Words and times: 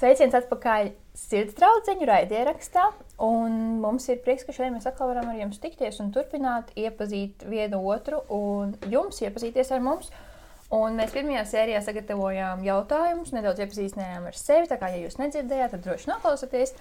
Sveiciens 0.00 0.32
atpakaļ 0.32 0.94
sirds 1.12 1.58
draudziņu 1.58 2.06
raidierakstā. 2.08 2.86
Mums 3.20 4.06
ir 4.08 4.22
prieks, 4.24 4.46
ka 4.48 4.54
šodien 4.56 4.72
mēs 4.78 4.88
atkal 4.88 5.10
varam 5.10 5.28
ar 5.28 5.36
jums 5.36 5.60
tikties 5.60 6.00
un 6.00 6.08
turpināt 6.14 6.70
iepazīt 6.72 7.44
vienu 7.44 7.82
otru 7.92 8.22
un 8.32 8.72
jums 8.88 9.20
iepazīties 9.20 9.74
ar 9.76 9.84
mums. 9.84 10.08
Un 10.72 10.96
mēs 10.96 11.12
pirmajā 11.12 11.44
sērijā 11.50 11.84
sagatavojām 11.84 12.64
jautājumus, 12.64 13.34
nedaudz 13.36 13.60
iepazīstinājām 13.66 14.30
ar 14.30 14.40
sevi. 14.40 14.72
Tā 14.72 14.80
kā, 14.80 14.88
ja 14.94 15.04
jūs 15.04 15.20
nedzirdējāt, 15.20 15.74
tad 15.74 15.84
droši 15.84 16.12
noklausieties. 16.14 16.76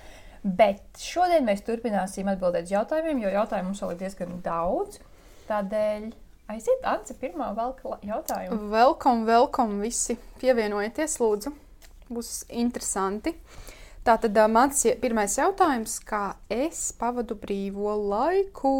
Bet 0.45 1.03
šodien 1.03 1.43
mēs 1.49 1.65
turpināsim 1.67 2.29
atbildēt 2.31 2.69
uz 2.69 2.75
jautājumiem, 2.77 3.25
jo 3.25 3.35
jautājumu 3.35 3.73
mums 3.73 3.83
vēl 3.83 3.97
ir 3.97 4.03
diezgan 4.05 4.37
daudz. 4.45 5.01
Tādēļ 5.49 6.11
aiziet, 6.55 6.85
Anse, 6.87 7.19
pirmā 7.19 7.51
valka 7.57 7.99
jautājuma. 7.99 8.69
Welcome, 8.71 9.27
welcome 9.27 9.81
visi! 9.83 10.15
Pievienojieties, 10.39 11.19
lūdzu! 11.19 11.59
Būs 12.09 12.43
interesanti. 12.49 13.35
Tātad 14.07 14.37
mans 14.49 14.85
pirmais 15.01 15.35
jautājums, 15.37 15.99
kā 16.07 16.33
es 16.49 16.89
pavadu 16.97 17.35
brīvo 17.37 17.93
laiku? 17.99 18.71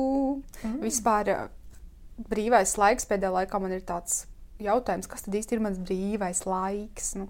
Mm. 0.64 0.80
Vispār 0.82 1.34
brīvais 2.32 2.74
laiks 2.80 3.06
pēdējā 3.10 3.34
laikā 3.36 3.60
man 3.62 3.76
ir 3.76 3.84
tāds 3.88 4.24
jautājums, 4.64 5.10
kas 5.12 5.26
tad 5.26 5.36
īsti 5.40 5.56
ir 5.56 5.64
mans 5.64 5.82
brīvais 5.84 6.42
laiks? 6.48 7.14
Nu, 7.20 7.28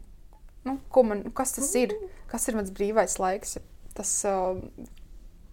nu, 0.66 0.78
man, 1.10 1.26
kas 1.36 1.58
tas 1.58 1.74
ir? 1.78 1.96
Kas 2.30 2.48
ir 2.50 2.58
mans 2.58 2.72
brīvais 2.74 3.18
laiks? 3.22 3.58
Tas, 3.98 4.14
uh, 4.30 4.62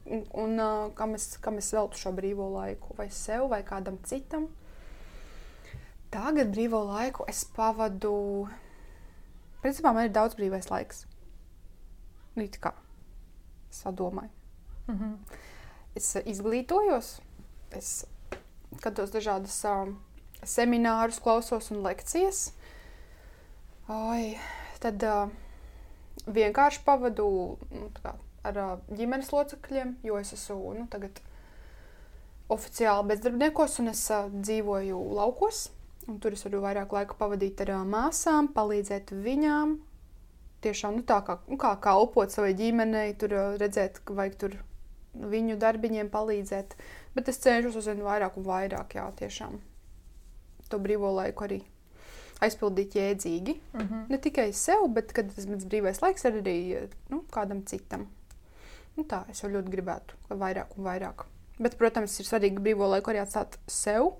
un 0.06 0.23
un 0.38 0.60
uh, 0.62 0.87
kam, 0.95 1.16
es, 1.18 1.32
kam 1.42 1.59
es 1.59 1.73
veltu 1.74 1.98
šo 2.01 2.12
brīvo 2.16 2.46
laiku? 2.52 2.95
Vai 3.01 3.09
sev, 3.10 3.48
vai 3.52 3.62
kādam 3.66 3.98
citam? 4.06 4.48
Tagad 6.15 6.52
brīvo 6.54 6.84
laiku 6.87 7.26
es 7.28 7.42
pavadu. 7.56 8.46
Principā 9.62 9.93
man 9.93 10.09
ir 10.09 10.15
daudz 10.15 10.37
brīvais 10.38 10.71
laiks. 10.71 11.07
Nu, 12.37 12.45
it 12.45 12.59
kā 12.60 12.73
es 13.71 13.82
tā 13.85 13.93
domāju. 13.93 14.30
Mm 14.87 14.99
-hmm. 14.99 15.16
Es 15.95 16.16
uh, 16.16 16.23
izglītojos, 16.26 17.21
es 17.71 18.07
skatos 18.77 19.10
dažādas 19.10 19.65
uh, 19.65 19.95
seminārus, 20.43 21.21
klausos 21.23 21.71
un 21.71 21.82
lekcijas. 21.82 22.52
Oi, 23.88 24.38
tad 24.80 25.02
uh, 25.02 25.29
vienkārši 26.27 26.80
pavadu 26.84 27.59
nu, 27.71 27.90
kā 28.02 28.15
ar 28.46 28.59
uh, 28.59 28.79
ģimenes 28.96 29.32
locekļiem, 29.32 29.96
jo 30.02 30.18
es 30.18 30.32
esmu 30.32 30.74
nu, 30.74 30.87
tagad 30.87 31.21
oficiāli 32.49 33.09
bezdarbniekos 33.09 33.79
un 33.82 33.88
es 33.88 34.10
uh, 34.10 34.29
dzīvoju 34.30 35.01
laukos. 35.15 35.71
Un 36.07 36.18
tur 36.23 36.37
es 36.37 36.45
varu 36.46 36.62
vairāk 36.62 36.93
laika 36.95 37.16
pavadīt 37.18 37.60
ar 37.65 37.73
māsām, 37.88 38.52
palīdzēt 38.54 39.10
viņām. 39.24 39.76
Tiešām 40.62 41.01
nu, 41.01 41.02
tā 41.07 41.21
kā, 41.26 41.38
nu, 41.51 41.59
kā 41.60 41.74
kalpot 41.82 42.32
savai 42.32 42.54
ģimenei, 42.59 43.15
tur 43.18 43.35
redzēt, 43.60 44.01
ka 44.07 44.15
vajag 44.16 44.37
tur 44.40 44.59
viņu 45.16 45.57
darbiņiem 45.60 46.10
palīdzēt. 46.12 46.77
Bet 47.16 47.30
es 47.32 47.40
cenšos 47.43 47.79
aizvien 47.80 48.04
vairāk 48.07 48.38
un 48.38 48.46
vairāk, 48.46 48.99
jā, 48.99 49.07
tiešām 49.18 49.59
to 50.71 50.79
brīvo 50.82 51.12
laiku 51.15 51.46
arī 51.46 51.60
aizpildīt 52.43 52.96
jēdzīgi. 52.99 53.54
Mm 53.73 53.80
-hmm. 53.80 54.04
Ne 54.09 54.18
tikai 54.18 54.52
sev, 54.52 54.88
bet 54.88 55.12
kad 55.12 55.34
tas 55.34 55.46
mans 55.46 55.65
brīvais 55.65 56.02
laiks 56.02 56.24
ir 56.24 56.43
arī 56.43 56.88
nu, 57.09 57.24
kādam 57.32 57.65
citam. 57.65 58.07
Nu, 58.96 59.04
tā 59.04 59.24
es 59.30 59.43
jau 59.43 59.51
ļoti 59.51 59.71
gribētu, 59.71 60.15
lai 60.30 60.38
vairāk 60.38 60.77
un 60.77 60.84
vairāk. 60.84 61.24
Bet, 61.59 61.79
protams, 61.79 62.21
ir 62.21 62.27
svarīgi 62.27 62.60
brīvo 62.60 62.88
laiku 62.88 63.10
arī 63.10 63.21
atstāt 63.21 63.59
sev 63.66 64.12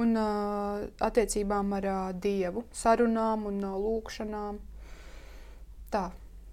un 0.00 0.16
uh, 0.16 0.84
attiecībām 1.04 1.74
ar 1.76 1.88
uh, 1.88 2.00
Dievu, 2.16 2.64
sarunām 2.72 3.46
un 3.50 3.60
uh, 3.64 3.76
lūkšanām. 3.76 4.60
Tā, 5.92 6.06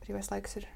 brīvais 0.04 0.32
laiks 0.32 0.58
ir 0.60 0.68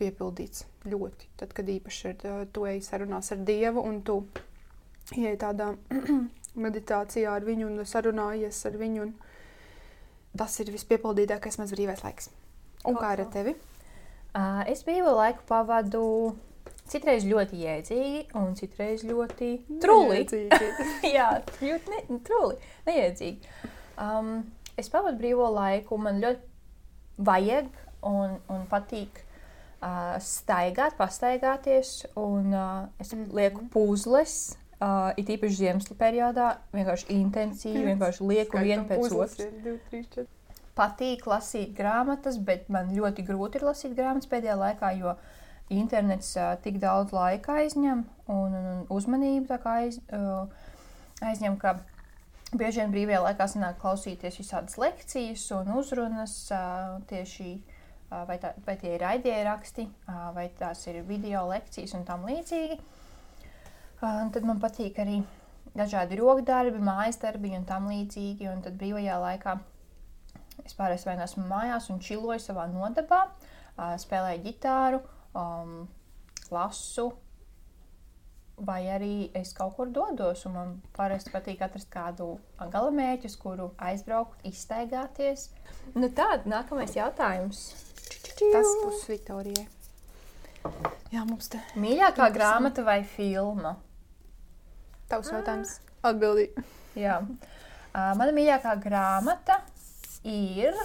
piepildīts 0.00 0.64
ļoti. 0.88 1.28
Tad, 1.40 1.52
kad 1.56 1.68
īpaši 1.68 2.14
uh, 2.14 2.44
tu 2.52 2.64
ej 2.70 2.80
sarunās 2.86 3.32
ar 3.34 3.42
Dievu 3.44 3.84
un 3.84 4.00
tu 4.06 4.22
ieej 5.16 5.36
tādā 5.42 5.74
meditācijā 6.66 7.34
ar 7.36 7.44
viņu 7.46 7.68
un 7.68 7.84
sarunājies 7.88 8.64
ar 8.70 8.78
viņu. 8.80 9.08
Un 9.08 10.38
tas 10.40 10.60
ir 10.62 10.72
vispiepildītākais 10.72 11.58
mans 11.60 11.74
brīvais 11.74 12.04
laiks. 12.06 12.30
Un 12.88 12.96
kā 12.96 13.12
ar 13.12 13.26
tevi? 13.32 13.56
Es 14.70 14.84
brīvo 14.86 15.10
laiku 15.18 15.42
pavadu 15.48 16.02
citreiz 16.90 17.24
ļoti 17.28 17.60
jēdzīgi, 17.64 18.22
un 18.40 18.54
citreiz 18.58 19.04
ļoti. 19.06 19.50
Neiedzīgi. 20.26 20.88
Jā, 21.16 21.28
ļoti 21.62 21.94
ne, 21.94 22.20
truli, 22.26 22.58
neiedzīgi. 22.88 23.54
Um, 24.00 24.32
es 24.80 24.90
pavadu 24.92 25.20
brīvo 25.20 25.46
laiku, 25.54 25.98
man 26.00 26.20
ļoti 26.22 26.46
vajag 27.20 27.68
un, 28.08 28.38
un 28.48 28.64
patīk 28.70 29.20
uh, 29.82 30.16
staigāt, 30.24 30.96
pastaigāties. 30.98 32.06
Un, 32.16 32.52
uh, 32.54 32.88
es 32.98 33.12
Mhm. 33.12 33.30
lieku 33.36 33.66
puzles, 33.72 34.56
uh, 34.80 35.12
it 35.16 35.28
īpaši 35.28 35.56
ziemas 35.62 35.88
periodā, 36.00 36.56
vienkārši 36.72 37.10
intensīvi, 37.16 37.86
vienkārši 37.92 38.26
lieku 38.26 38.58
vienu 38.58 38.86
pēc 38.88 39.12
otras. 39.12 40.28
Patīk 40.80 41.26
lasīt 41.28 41.74
grāmatas, 41.76 42.38
bet 42.38 42.68
man 42.72 42.88
ļoti 42.94 43.24
grūti 43.26 43.58
ir 43.60 43.66
lasīt 43.68 43.94
grāmatas 43.98 44.30
pēdējā 44.30 44.56
laikā, 44.56 44.92
jo 44.98 45.16
internets 45.70 46.34
uh, 46.36 46.54
tik 46.62 46.78
daudz 46.82 47.14
laika 47.14 47.60
aizņem 47.62 48.04
un, 48.26 48.54
un, 48.58 48.68
un 48.74 48.84
uzmanību 48.90 49.58
aiz, 49.70 50.00
uh, 50.12 50.46
aizņem, 51.22 51.56
ka 51.62 51.78
bieži 52.52 52.82
vien 52.82 52.94
brīvajā 52.94 53.20
laikā 53.26 53.46
sanāk 53.50 53.78
klausīties 53.82 54.40
visādas 54.40 54.78
lekcijas 54.80 55.44
un 55.54 55.70
uzrunas 55.78 56.36
uh, 56.54 56.98
tieši. 57.10 57.52
uh, 57.58 57.76
Vai, 58.10 58.40
tā, 58.42 58.48
vai 58.66 58.74
tie 58.74 58.96
ir 58.96 59.04
raidieraksti, 59.04 59.84
uh, 60.10 60.30
vai 60.34 60.48
tās 60.58 60.80
ir 60.90 61.04
video 61.06 61.44
lekcijas 61.46 61.94
un 61.94 62.02
tam 62.08 62.24
līdzīgi. 62.26 62.80
Uh, 64.00 64.24
un 64.24 64.32
tad 64.34 64.48
man 64.48 64.58
patīk 64.58 64.98
arī 64.98 65.20
dažādi 65.78 66.18
rokdarbi, 66.18 66.82
mājas 66.82 67.20
darbi 67.22 67.52
un 67.54 67.68
tam 67.68 67.86
līdzīgi. 67.86 68.48
Un 68.50 68.64
tad 68.64 68.74
brīvajā 68.80 69.20
laikā 69.22 69.54
es 70.64 70.74
pārējais 70.74 71.06
vai 71.06 71.14
nu 71.20 71.24
esmu 71.28 71.46
mājās 71.46 71.86
un 71.94 72.02
čiloju 72.02 72.42
savā 72.42 72.66
nodabā, 72.72 73.22
uh, 73.30 73.94
spēlēju 74.02 74.42
ģitāru, 74.48 75.00
um, 75.34 75.88
lasu, 76.50 77.10
vai 78.60 78.82
arī 78.92 79.30
es 79.34 79.52
kaut 79.56 79.76
kur 79.76 79.90
dodos. 79.90 80.44
un 80.46 80.56
Man 80.56 80.72
parasti 80.96 81.32
patīk 81.32 81.62
atrast 81.64 81.90
kādu 81.92 82.32
galamērķi, 82.60 83.30
uz 83.30 83.36
kuru 83.40 83.70
aizbraukt, 83.78 84.40
izstaigāties. 84.48 85.48
Nu, 85.94 86.08
tāda 86.08 86.48
nākamais 86.50 86.96
jautājums. 86.96 87.68
Tas 88.40 88.74
būs 88.84 89.04
Viktorijai. 89.08 89.68
Jā, 91.10 91.22
mums 91.24 91.48
te 91.48 91.60
Mīļākā 91.74 92.28
Interesanti. 92.28 92.36
grāmata 92.36 92.84
vai 92.84 93.00
filma? 93.04 93.78
tavs 95.10 95.30
jautājums. 95.32 95.78
Atbildīgi. 96.06 96.64
Jā. 97.00 97.18
Uh, 97.90 98.12
mana 98.18 98.30
mīļākā 98.34 98.76
grāmata 98.82 99.58
ir, 100.26 100.76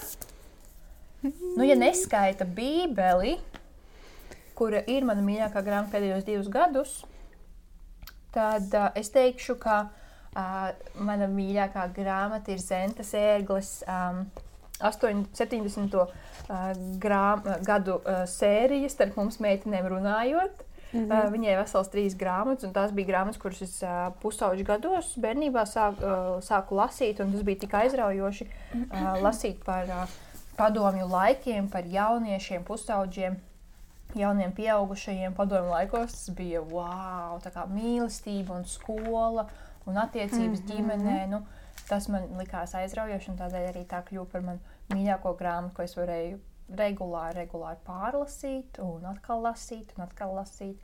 nu, 1.21 1.61
ja 1.65 1.77
neskaita 1.77 2.47
Bībeli, 2.57 3.35
kura 4.55 4.81
ir 4.91 5.05
mana 5.07 5.23
mīļākā 5.25 5.61
grāmata 5.65 5.97
pēdējos 5.97 6.25
divus 6.27 6.49
gadus, 6.51 6.95
tad 8.35 8.73
uh, 8.73 8.89
es 8.99 9.11
teikšu, 9.13 9.57
ka 9.61 9.77
uh, 9.87 10.69
mana 10.99 11.29
mīļākā 11.31 11.87
grāmata 11.95 12.53
ir 12.53 12.63
Zentas 12.63 13.13
ērgles 13.17 13.77
um, 13.87 14.25
8, 14.83 15.25
70. 15.33 15.95
Uh, 15.95 16.71
grām, 17.01 17.45
gadu 17.65 17.99
uh, 18.01 18.23
sērija 18.29 18.89
starp 18.91 19.15
mums 19.19 19.39
meitenēm 19.43 19.87
runājot. 19.93 20.63
Mm 20.91 20.99
-hmm. 20.99 21.25
uh, 21.25 21.31
viņai 21.31 21.51
ir 21.51 21.59
vesels 21.59 21.89
trīs 21.91 22.13
grāmatas, 22.15 22.67
un 22.67 22.73
tās 22.73 22.91
bija 22.91 23.07
grāmatas, 23.07 23.39
kuras 23.41 23.61
es 23.61 23.81
uh, 23.83 24.11
pusauģu 24.21 24.65
gados 24.65 25.15
bērnībā 25.17 25.65
sāk, 25.65 25.99
uh, 26.03 26.37
sāku 26.43 26.75
lasīt. 26.75 27.19
un 27.19 27.31
Tas 27.31 27.43
bija 27.43 27.59
tik 27.59 27.73
aizraujoši 27.73 28.47
uh, 28.47 29.21
lasīt 29.21 29.63
par 29.65 29.89
uh, 29.89 30.07
padomju 30.57 31.07
laikiem, 31.07 31.67
par 31.69 31.83
jauniešiem, 31.85 32.63
pusauģiem, 32.63 33.35
jauniem 34.15 34.53
pieaugušajiem 34.55 35.35
padomju 35.35 35.73
laikos. 35.73 36.15
Tas 36.15 36.35
bija 36.37 36.61
wow, 36.61 37.37
tā 37.43 37.51
kā 37.53 37.65
mīlestība 37.69 38.55
un 38.55 38.65
skola 38.69 39.47
un 39.85 39.97
attiecības 39.97 40.59
mm 40.61 40.65
-hmm. 40.65 40.71
ģimenē. 40.71 41.27
Nu, 41.29 41.45
tas 41.89 42.07
man 42.07 42.27
likās 42.39 42.75
aizraujoši, 42.75 43.31
un 43.31 43.37
tādēļ 43.37 43.69
arī 43.69 43.85
tā 43.85 44.01
kļuva 44.03 44.25
par 44.31 44.41
manu 44.41 44.59
mīļāko 44.93 45.35
grāmatu, 45.37 45.75
ko 45.75 45.81
es 45.81 45.97
varēju 45.97 46.39
regulāri, 46.69 47.37
regulāri 47.37 47.77
pārlasīt, 47.85 48.79
un 48.81 49.05
atkal 49.05 49.41
lasīt, 49.41 49.93
un 49.97 50.03
atkal 50.03 50.35
lasīt. 50.35 50.77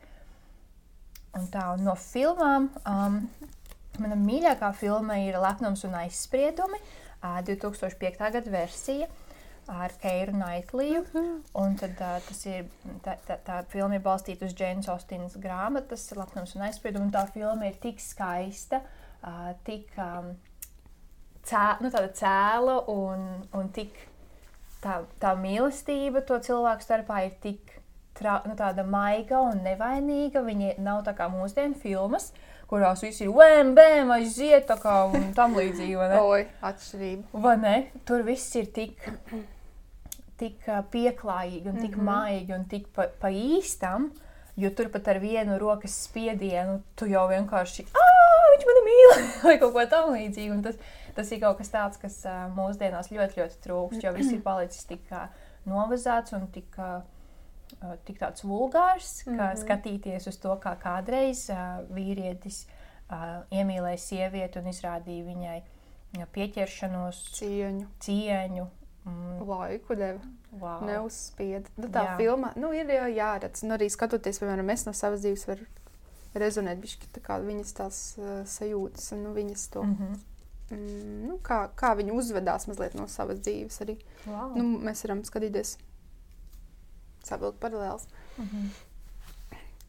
Un 1.34 1.48
tā, 1.48 1.74
un 1.74 1.84
no 1.84 1.96
filmām, 1.96 2.70
um, 2.86 3.30
mana 4.00 4.16
mīļākā 4.16 4.74
filma 4.74 5.18
ir 5.18 5.40
Lepnums 5.40 5.84
un 5.84 5.94
aizspriedumi, 5.94 6.78
uh, 6.78 7.40
2005. 7.48 8.32
gada 8.32 8.52
versija 8.52 9.08
ar 9.68 9.94
Keiru 10.02 10.36
Naitliju. 10.38 11.04
Un 11.62 11.76
tad, 11.80 11.98
uh, 12.00 12.20
tas 12.26 12.46
ir, 12.50 12.70
tā, 13.06 13.18
tā, 13.28 13.38
tā 13.46 13.60
filma 13.72 13.98
ir 13.98 14.06
balstīta 14.06 14.48
uz 14.48 14.56
Džēnas 14.58 14.90
Austinas 14.94 15.38
grāmatas, 15.42 16.08
Lepnums 16.18 16.56
un 16.58 16.66
aizspriedumi. 16.68 17.10
un 17.10 17.14
Tā 17.14 17.26
filma 17.34 17.70
ir 17.70 17.78
tik 17.84 18.02
skaista, 18.02 18.82
uh, 19.22 19.52
tik 19.68 19.92
um, 20.02 20.34
cē, 21.48 21.66
nu, 21.84 21.92
cēla 21.92 22.80
un, 22.92 23.28
un 23.58 23.70
tik 23.76 23.98
tā, 24.84 25.02
tā 25.22 25.36
mīlestība 25.40 26.24
to 26.26 26.40
cilvēku 26.44 26.86
starpā 26.86 27.26
ir 27.28 27.38
tik 27.44 27.78
tra, 28.18 28.40
nu, 28.48 28.56
tāda 28.60 28.86
maiga 28.88 29.42
un 29.46 29.64
nevainīga. 29.66 30.44
Viņi 30.46 30.76
nav 30.84 31.04
tā 31.08 31.16
kā 31.18 31.30
mūsdienu 31.32 31.78
filmas, 31.82 32.32
kurās 32.72 33.04
viss 33.04 33.22
ir 33.24 33.32
wēm, 33.36 33.74
bēm, 33.76 34.12
aiziet 34.16 34.68
tā 34.70 34.78
kā 34.80 35.02
un 35.12 35.32
tam 35.36 35.58
līdzīgi. 35.60 35.98
vai 36.00 36.08
ne? 36.14 36.22
Oi, 36.34 36.46
atšķirība. 36.72 37.42
Vai 37.44 37.56
ne? 37.60 37.76
Tur 38.08 38.24
viss 38.28 38.56
ir 38.60 38.70
tik, 38.76 39.12
tik 40.40 40.70
pieklājīgi 40.94 41.68
un 41.68 41.82
tik 41.82 41.98
mm. 41.98 42.00
-hmm. 42.00 42.08
maigi 42.08 42.56
un 42.56 42.66
tik 42.72 42.88
pa, 42.96 43.10
pa 43.22 43.32
īstam, 43.36 44.10
jo 44.56 44.72
tur 44.78 44.90
pat 44.94 45.12
ar 45.12 45.20
vienu 45.20 45.60
rokas 45.60 45.98
spiedienu 46.08 46.82
tu 46.96 47.10
jau 47.12 47.28
vienkārši, 47.28 47.88
ah, 47.92 48.50
viņš 48.56 48.68
mani 48.72 48.88
mīl, 48.88 49.16
vai 49.46 49.60
kaut 49.60 49.74
ko 49.76 49.86
tam 49.86 50.16
līdzīgu. 50.16 50.56
Un 50.56 50.64
Tas, 50.64 50.80
tas 51.16 51.32
ir 51.32 51.42
kaut 51.44 51.58
kas 51.60 51.70
tāds, 51.70 52.00
kas 52.00 52.22
mūsdienās 52.56 53.12
ļoti, 53.12 53.42
ļoti 53.42 53.64
trūkst, 53.66 54.04
jo 54.04 54.14
viss 54.16 54.32
ir 54.32 54.42
palicis 54.50 54.88
tik 54.88 55.12
novazāts 55.68 56.32
un 56.34 56.48
tik, 56.56 56.72
ā, 56.80 57.02
tik 58.06 58.20
tāds 58.20 58.44
vulgārs, 58.44 59.24
ka 59.26 59.32
Mhm. 59.54 59.58
skatīties 59.64 60.28
uz 60.28 60.38
to, 60.38 60.56
kā 60.64 60.76
kādreiz 60.80 61.50
ā, 61.50 61.86
vīrietis 61.92 62.66
ā, 63.10 63.44
iemīlēja 63.52 63.98
sievieti 63.98 64.60
un 64.60 64.66
izrādīja 64.72 65.26
viņai 65.26 65.62
pieķeršanos, 66.34 67.20
Cieņu, 67.40 67.88
cieņu. 68.00 68.68
Mm, 69.06 69.48
laiku 69.50 69.96
deva, 69.98 70.20
wow. 70.60 70.84
neuzspieda. 70.86 71.66
Nu, 71.78 71.88
tā 71.90 72.04
Jā. 72.06 72.18
filma 72.20 72.52
nu, 72.56 72.70
ir 72.72 72.86
jau 72.86 73.08
jāredz. 73.10 73.64
Nu, 73.66 73.74
arī 73.74 73.88
skatoties, 73.90 74.38
piemēram, 74.40 74.70
es 74.70 74.86
no 74.86 74.94
savas 74.94 75.24
dzīves 75.24 75.48
varu 75.50 75.66
rezonēt 76.38 76.78
bišķi, 76.84 77.10
tā 77.16 77.22
kā 77.26 77.40
viņas 77.42 77.74
tās 77.80 78.02
uh, 78.22 78.44
sajūtas 78.46 79.12
un 79.16 79.24
nu, 79.24 79.34
viņas 79.34 79.64
to, 79.74 79.82
Mm 79.84 79.96
-hmm. 79.98 80.20
mm, 80.78 81.28
nu, 81.28 81.40
kā, 81.42 81.70
kā 81.76 81.96
viņi 81.98 82.12
uzvedās 82.14 82.68
mazliet 82.68 82.94
no 82.94 83.08
savas 83.08 83.40
dzīves 83.40 83.82
arī. 83.82 83.98
wow. 84.28 84.54
Nu, 84.56 84.64
mēs 84.80 85.02
varam 85.04 85.24
skatīties, 85.24 85.78
savilkt 87.28 87.60
paralēlus. 87.60 88.08
mm 88.38 88.46
-hmm. 88.46 88.70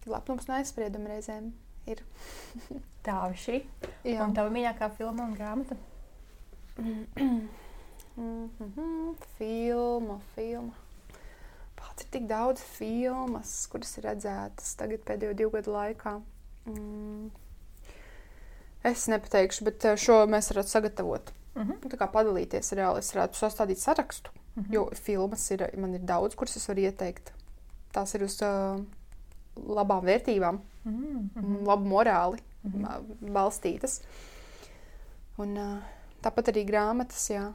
Lepnums 0.07 0.49
no 0.49 0.55
aizsprieduma 0.55 1.09
reizēm 1.09 1.53
ir. 1.87 2.03
Tā 3.07 3.31
ir 3.31 3.37
šī. 3.37 3.65
Jā. 4.05 4.25
Un 4.25 4.35
tava 4.35 4.51
mīļākā 4.51 4.91
filma 4.97 5.25
un 5.25 5.37
grāmata? 5.37 5.77
Mm 8.17 8.51
-hmm. 8.59 9.15
Filma, 9.39 10.21
filma. 10.35 10.73
Pats 11.75 12.03
ir 12.05 12.09
tik 12.11 12.27
daudz 12.29 12.61
filmas, 12.61 13.67
kuras 13.67 13.99
ir 13.99 14.05
redzētas 14.05 14.77
tagad 14.77 15.01
pēdējo 15.01 15.35
divu 15.35 15.51
gadu 15.51 15.73
laikā. 15.73 16.21
Mm. 16.67 17.31
Es 18.83 19.07
nepateikšu, 19.09 19.65
bet 19.65 19.85
eh, 19.85 19.97
šo 19.97 20.27
mēs 20.27 20.51
varētu 20.53 20.69
sagatavot. 20.69 21.33
Mm 21.55 21.63
-hmm. 21.63 21.89
Tā 21.89 21.97
kā 21.97 22.11
padalīties 22.13 22.73
reāli, 22.73 22.99
es 22.99 23.15
varētu 23.15 23.39
sastādīt 23.39 23.79
sarakstu. 23.79 24.31
Mm 24.55 24.63
-hmm. 24.63 24.73
Jo 24.75 24.91
filmas 24.95 25.51
ir, 25.51 25.79
man 25.79 25.95
ir 25.95 26.01
daudz, 26.01 26.35
kuras 26.35 26.57
es 26.57 26.69
varu 26.69 26.81
ieteikt. 26.81 27.33
Tās 27.93 28.15
ir 28.15 28.23
uz 28.23 28.43
uh, 28.43 28.81
labām 29.57 30.05
vērtībām, 30.05 30.61
Mm 30.85 30.93
mm. 30.93 31.31
-hmm. 31.35 31.67
labu 31.67 31.85
morāli 31.89 32.39
Mm 32.65 32.73
-hmm. 32.73 33.03
mm. 33.21 33.33
balstītas. 33.33 34.01
Un, 35.39 35.57
uh, 35.57 35.79
tāpat 36.23 36.49
arī 36.49 36.65
grāmatas, 36.67 37.31
jā. 37.31 37.53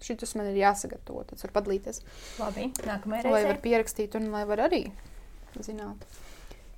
Šitus 0.00 0.34
man 0.34 0.46
ir 0.46 0.56
jāsagatavo, 0.56 1.24
tad 1.24 1.42
var 1.42 1.50
padalīties. 1.52 2.00
Labi, 2.38 2.72
nākamajā 2.86 3.22
Lai 3.24 3.42
var 3.42 3.42
reizē. 3.42 3.60
pierakstīt 3.60 4.14
un 4.14 4.30
lai 4.30 4.44
var 4.44 4.58
arī 4.58 4.90
zināt. 5.60 6.04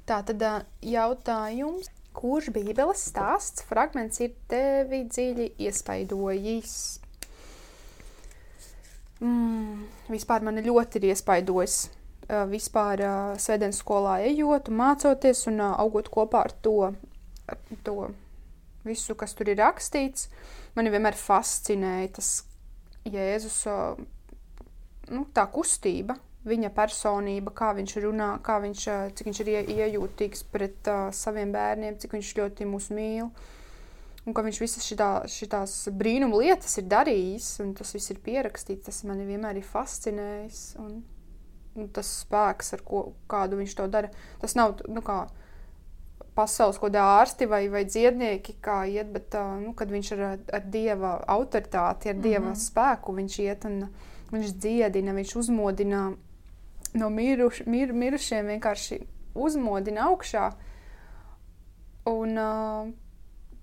Tā 0.06 0.22
tad 0.24 0.42
uh, 0.42 0.62
jautājums. 0.82 1.90
Kurš 2.12 2.48
bībeles 2.50 3.04
stāsts 3.10 3.62
fragments 3.62 4.20
ir 4.20 4.32
tevi 4.48 5.04
dziļi 5.04 5.52
iespaidojis? 5.58 7.00
Mm, 9.20 9.84
vispār 10.08 10.44
man 10.44 10.60
ļoti 10.64 11.00
ir 11.00 11.10
iespaidojis. 11.12 11.80
Uh, 12.30 12.44
vispār 12.46 13.00
uh, 13.02 13.14
svētdienas 13.42 13.80
skolā 13.82 14.20
ejot, 14.22 14.68
mācoties 14.70 15.42
un 15.50 15.58
uh, 15.60 15.74
augot 15.82 16.06
kopā 16.14 16.44
ar 16.46 16.52
to, 16.62 16.92
ar 17.50 17.58
to 17.84 17.96
visu, 18.86 19.16
kas 19.18 19.34
tur 19.34 19.50
ir 19.50 19.58
rakstīts. 19.58 20.28
Mani 20.76 20.92
vienmēr 20.94 21.18
fascinēja 21.18 22.12
tas 22.20 22.30
Jēzus, 23.10 23.58
uh, 23.66 23.98
nu, 25.10 25.24
kustība, 25.34 26.16
viņa 26.46 26.70
personība, 26.76 27.52
kā 27.56 27.72
viņš 27.76 27.96
runā, 28.04 28.30
kā 28.46 28.60
viņš, 28.62 28.86
uh, 28.88 29.08
cik 29.16 29.30
viņš 29.32 29.40
ir 29.42 29.52
ie, 29.52 29.62
iejūtīgs 29.80 30.46
pret 30.52 30.92
uh, 30.92 31.08
saviem 31.10 31.50
bērniem, 31.52 31.98
cik 31.98 32.14
viņš 32.14 32.34
ļoti 32.38 32.68
mūs 32.70 32.92
mīl. 32.94 33.32
Un 34.28 34.34
ka 34.36 34.42
viņš 34.44 34.58
visas 34.60 34.84
šitā, 34.84 35.10
šitās 35.32 35.88
brīnuma 35.96 36.42
lietas 36.42 36.76
ir 36.78 36.84
darījis, 36.90 37.54
un 37.64 37.72
tas 37.74 37.94
viss 37.96 38.12
ir 38.12 38.20
pierakstīts, 38.24 38.84
tas 38.90 39.02
mani 39.08 39.24
vienmēr 39.24 39.56
ir 39.56 39.64
fascinējis. 39.64 40.64
Un, 40.82 40.98
un 41.74 41.88
tas 41.88 42.10
spēks, 42.24 42.74
ar 42.76 42.82
ko, 42.84 43.04
kādu 43.30 43.56
viņš 43.62 43.76
to 43.78 43.86
dara, 43.88 44.10
tas 44.42 44.54
nav 44.58 44.82
nu, 44.92 45.00
kā 45.06 45.22
pasaules 46.36 46.78
kādi 46.80 47.00
ārsti 47.00 47.48
vai, 47.50 47.64
vai 47.72 47.84
dziednieki, 47.88 48.58
kā 48.62 48.84
iet, 48.92 49.08
bet 49.12 49.34
nu, 49.64 49.72
kad 49.76 49.90
viņš 49.90 50.12
ar, 50.16 50.24
ar 50.52 50.66
dieva 50.72 51.16
autoritāti, 51.26 52.12
ar 52.12 52.20
dieva 52.20 52.44
mm 52.44 52.50
Mhm. 52.50 52.54
-hmm. 52.54 52.64
spēku 52.68 53.14
viņš 53.16 53.38
iet 53.42 53.64
un 53.64 53.88
viņš 54.30 54.52
dziedina, 54.52 55.12
viņš 55.12 55.36
uzmodina 55.36 56.12
no 56.94 57.08
miruš, 57.10 57.62
mir, 57.66 57.92
mirušiem, 57.92 58.46
vienkārši 58.46 59.00
uzmodina 59.34 60.08
augšā. 60.10 60.52
Un 62.04 62.38
uh, 62.38 62.88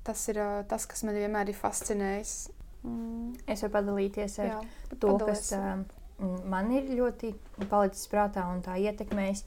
tas 0.08 0.24
ir 0.32 0.40
uh, 0.42 0.62
tas, 0.72 0.86
kas 0.90 1.04
man 1.08 1.18
vienmēr 1.20 1.52
ir 1.54 1.58
fascinējis. 1.60 2.34
Mm, 2.88 3.34
Es 3.52 3.64
varu 3.66 3.74
padalīties 3.78 4.38
ar 4.44 4.50
jā, 4.54 4.60
to, 4.94 5.14
padalies. 5.18 5.50
kas 5.50 5.54
um, 5.58 5.86
man 6.50 6.72
ir 6.72 6.88
ļoti 6.98 7.34
palicis 7.72 8.08
prātā 8.12 8.46
un 8.52 8.62
tā 8.66 8.78
ietekmējis. 8.80 9.44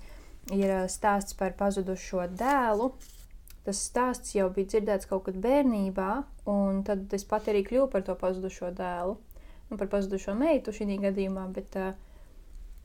Ir 0.56 0.68
uh, 0.74 0.84
stāsts 0.90 1.36
par 1.38 1.56
pazudušo 1.58 2.26
dēlu. 2.40 2.90
Tas 3.64 3.80
stāsts 3.90 4.32
jau 4.34 4.46
bija 4.56 4.70
dzirdēts 4.74 5.08
kaut 5.10 5.26
kad 5.26 5.36
bērnībā, 5.44 6.10
un 6.48 6.78
tad 6.86 7.12
es 7.12 7.26
pat 7.28 7.48
arī 7.52 7.60
kļuvu 7.66 7.90
par 7.92 8.04
to 8.06 8.14
pazudušo 8.16 8.70
dēlu. 8.78 9.18
Nu, 9.70 9.76
par 9.78 9.90
pazudušo 9.92 10.32
meitu 10.34 10.72
šī 10.74 10.96
gadījumā, 11.04 11.44
bet 11.54 11.76
uh, 11.76 11.90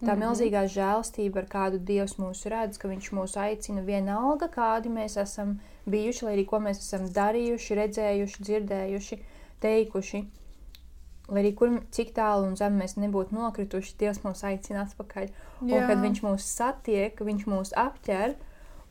tā 0.03 0.11
Mhm. 0.13 0.19
milzīgā 0.25 0.65
žēlstība, 0.69 1.39
ar 1.41 1.47
kādu 1.49 1.79
Dievs 1.79 2.17
mūs 2.19 2.43
redz, 2.51 2.77
ka 2.77 2.89
Viņš 2.91 3.07
mūs 3.15 3.37
aicina 3.39 3.81
vienalga, 3.87 4.49
kādi 4.51 4.91
mēs 4.91 5.15
esam 5.17 5.55
bijuši, 5.89 6.25
lai 6.25 6.33
arī 6.37 6.45
ko 6.49 6.61
mēs 6.63 6.81
esam 6.81 7.05
darījuši, 7.15 7.77
redzējuši, 7.81 8.47
dzirdējuši, 8.47 9.19
teikuši. 9.63 10.23
Lai 11.25 11.41
arī 11.41 11.53
kur, 11.57 11.71
cik 11.95 12.11
tālu 12.13 12.51
un 12.51 12.57
zem 12.59 12.75
mēs 12.77 12.97
nebūtu 13.01 13.33
nokrituši, 13.33 13.95
Dievs 13.99 14.21
mūs 14.25 14.43
aicina 14.45 14.83
atpakaļ. 14.85 15.31
Un, 15.65 15.71
kad 15.89 16.01
viņš 16.03 16.21
mūs 16.25 16.49
satiek, 16.57 17.21
viņš 17.29 17.47
mūs 17.49 17.73
apķer 17.81 18.35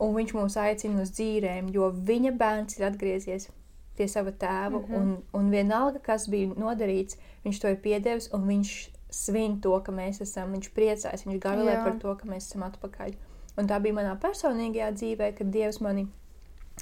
un 0.03 0.17
viņš 0.17 0.33
mūs 0.35 0.57
aicina 0.59 1.05
uz 1.05 1.13
dzīvēm, 1.15 1.69
jo 1.75 1.93
viņa 1.95 2.35
bērns 2.41 2.81
ir 2.81 2.89
atgriezies 2.89 3.51
pie 3.95 4.09
sava 4.11 4.33
tēva. 4.33 4.81
Mm. 4.81 4.89
-hmm. 4.89 4.97
un, 4.99 5.23
un 5.39 5.51
vienalga, 5.51 6.03
kas 6.03 6.27
bija 6.29 6.51
nodarīts, 6.59 7.19
viņš 7.45 7.61
to 7.63 7.71
ir 7.71 7.79
piedevis 7.85 8.33
un 8.35 8.49
viņš 8.51 8.75
svin 9.15 9.61
to, 9.61 9.77
ka 9.87 9.93
mēs 9.95 10.21
esam. 10.25 10.53
Viņš 10.57 10.73
priecājas, 10.75 11.27
viņš 11.27 11.39
gavilē 11.43 11.79
Jā. 11.79 11.85
par 11.85 11.99
to, 12.03 12.17
ka 12.19 12.29
mēs 12.29 12.51
esam 12.51 12.67
atpakaļ. 12.67 13.15
Un 13.59 13.71
tā 13.71 13.79
bija 13.79 13.95
manā 13.95 14.17
personīgajā 14.19 14.91
dzīvē, 14.99 15.31
kad 15.39 15.53
Dievs 15.55 15.79
mani 15.81 16.09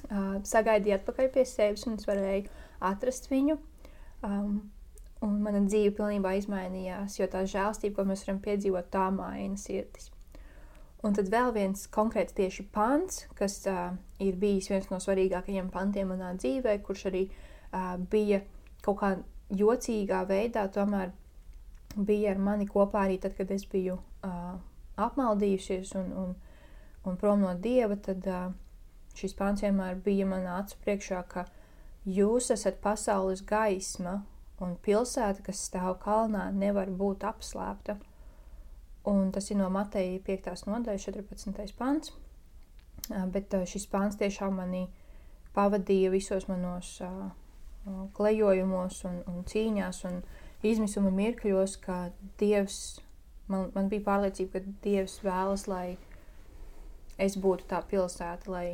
uh, 0.09 0.39
sagaidīja 0.49 1.01
atpakaļ 1.01 1.33
pie 1.35 1.45
sevis 1.49 1.87
un 1.89 1.99
es 2.01 2.09
varēju 2.09 2.49
atrast 2.93 3.29
viņu. 3.33 3.59
Um, 4.23 4.57
un 5.23 5.39
mana 5.43 5.63
dzīve 5.67 5.95
pilnībā 5.99 6.35
izmainījās, 6.39 7.19
jo 7.21 7.29
tā 7.31 7.45
žēlstība, 7.49 8.01
ko 8.01 8.09
mēs 8.09 8.25
varam 8.27 8.41
piedzīvot, 8.43 8.91
tā 8.91 9.07
maina 9.15 9.59
sirdis. 9.61 10.11
Un 11.03 11.17
tad 11.19 11.31
vēl 11.31 11.51
viens 11.55 11.89
konkrēts 11.91 12.35
tieši 12.37 12.67
pants, 12.75 13.25
kas 13.39 13.59
uh, 13.71 13.95
ir 14.23 14.39
bijis 14.39 14.71
viens 14.71 14.87
no 14.91 15.01
svarīgākajiem 15.03 15.71
pantiem 15.75 16.13
manā 16.15 16.31
dzīvē, 16.39 16.77
kurš 16.87 17.09
arī 17.11 17.25
uh, 17.31 17.97
bija 18.11 18.43
kaut 18.87 19.01
kā 19.01 19.17
jocīgā 19.59 20.23
veidā, 20.29 20.69
tomēr 20.73 21.11
bija 21.97 22.33
ar 22.33 22.39
mani 22.43 22.69
kopā 22.71 23.07
arī 23.07 23.19
tad, 23.23 23.35
kad 23.37 23.51
es 23.51 23.67
biju 23.69 23.99
uh, 23.99 24.55
apmaldījusies 24.97 25.95
un, 25.99 26.13
un, 26.23 26.35
un 27.09 27.19
prom 27.19 27.43
no 27.43 27.53
dieva. 27.59 27.99
Tad 27.99 28.27
uh, 28.31 28.47
šis 29.19 29.35
pants 29.39 29.65
vienmēr 29.65 29.99
bija 30.05 30.27
manā 30.29 30.59
acu 30.63 30.79
priekšā, 30.85 31.23
ka 31.29 31.47
jūs 32.09 32.51
esat 32.55 32.81
pasaules 32.85 33.45
gaisma 33.47 34.23
un 34.63 34.77
pilsēta, 34.85 35.43
kas 35.47 35.63
stāv 35.69 35.99
kalnā, 36.03 36.49
nevar 36.55 36.91
būt 36.91 37.27
apslēpta. 37.27 37.99
Un 39.09 39.33
tas 39.35 39.51
ir 39.51 39.59
no 39.59 39.69
Mateja 39.73 40.21
5. 40.23 40.67
nodaļas 40.71 41.09
14. 41.09 41.75
pants. 41.79 42.13
Bet 43.35 43.55
šis 43.67 43.89
pants 43.91 44.19
tiešām 44.21 44.61
manī 44.61 44.85
pavadīja 45.57 46.13
visos 46.13 46.47
manos 46.49 47.01
klejojumos 48.15 49.01
un, 49.09 49.19
un 49.27 49.43
cīņās 49.49 50.05
un 50.07 50.21
izmisuma 50.63 51.11
mirkļos, 51.11 51.77
ka 51.83 51.97
Dievs, 52.39 53.01
man, 53.51 53.73
man 53.75 53.91
bija 53.91 54.07
pārliecība, 54.07 54.61
ka 54.61 54.77
Dievs 54.85 55.19
vēlas, 55.25 55.67
lai 55.67 55.97
es 57.19 57.35
būtu 57.37 57.67
tā 57.73 57.83
pilsēta, 57.91 58.51
lai 58.51 58.67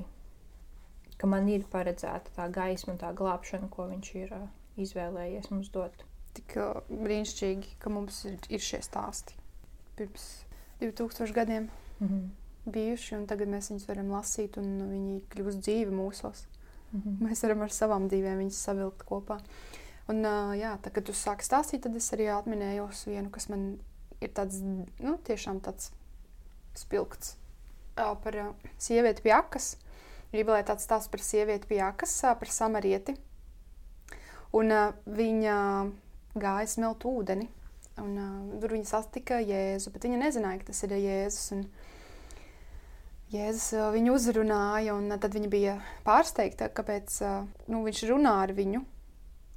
ka 1.18 1.26
man 1.30 1.48
ir 1.50 1.64
paredzēta 1.72 2.34
tā 2.36 2.48
gaisma 2.52 2.94
un 2.94 3.00
tā 3.00 3.12
glābšana, 3.16 3.68
ko 3.72 3.88
viņš 3.90 4.10
ir 4.20 4.34
uh, 4.36 4.46
izvēlējies 4.78 5.50
mums 5.50 5.70
dot. 5.74 6.04
Tik 6.38 6.54
uh, 6.60 6.82
brīnišķīgi, 6.90 7.78
ka 7.82 7.90
mums 7.90 8.24
ir, 8.30 8.38
ir 8.48 8.62
šie 8.62 8.82
stāsti. 8.84 9.34
pirms 9.98 10.44
2000 10.80 11.34
gadiem 11.34 11.70
Mhm. 12.00 12.30
bijuši, 12.70 13.16
un 13.16 13.26
tagad 13.26 13.48
mēs 13.48 13.72
viņus 13.72 13.88
varam 13.88 14.12
lasīt, 14.12 14.56
un 14.60 14.66
viņi 14.90 15.22
kļūst 15.32 15.62
dzīvi 15.66 15.90
mūsos. 15.90 16.44
Mhm. 16.92 17.16
Mēs 17.26 17.42
varam 17.42 17.62
ar 17.62 17.74
savām 17.74 18.08
dzīvēm 18.08 18.38
viņus 18.38 18.60
savilkt 18.68 19.02
kopā. 19.08 19.40
Un, 20.08 20.22
uh, 20.24 20.54
jā, 20.56 20.78
tā, 20.80 20.92
kad 20.92 21.04
jūs 21.04 21.20
sākat 21.26 21.44
stāstīt, 21.44 21.82
tad 21.82 21.96
es 21.96 22.06
arī 22.12 22.28
atminējos 22.32 23.06
vienu, 23.10 23.30
kas 23.30 23.48
man 23.48 23.78
ir 24.20 24.28
tāds, 24.28 24.62
nu, 24.62 25.18
tiešām 25.24 25.60
tāds 25.60 25.90
spilgts 26.74 27.34
uh, 27.98 28.14
par 28.22 28.36
uh, 28.36 28.54
sievieti 28.78 29.22
pie 29.22 29.34
akas. 29.36 29.76
Bībelē 30.32 30.62
tāds 30.66 30.84
stāsts 30.84 31.10
par 31.12 31.22
sievieti 31.24 31.70
pie 31.70 31.80
akas, 31.84 32.16
par 32.40 32.50
samarieti. 32.52 33.16
Un 34.56 34.72
viņa 35.04 35.56
gāja 36.38 36.68
smelt 36.72 37.04
ūdeni, 37.08 37.48
un 38.00 38.14
tur 38.60 38.72
viņa 38.76 38.88
sastika 38.88 39.40
Jēzu, 39.44 39.92
bet 39.92 40.06
viņa 40.08 40.20
nezināja, 40.22 40.60
ka 40.62 40.70
tas 40.70 40.84
ir 40.86 40.94
Jēzus. 40.96 41.48
Un, 41.56 41.64
Jēzus 43.32 43.72
viņu 43.92 44.14
uzrunāja, 44.16 44.94
un 44.96 45.12
tad 45.20 45.34
viņa 45.36 45.50
bija 45.52 45.74
pārsteigta, 46.06 46.70
kāpēc 46.72 47.18
nu, 47.68 47.82
viņš 47.84 48.06
runā 48.08 48.38
ar 48.46 48.54
viņu. 48.56 48.86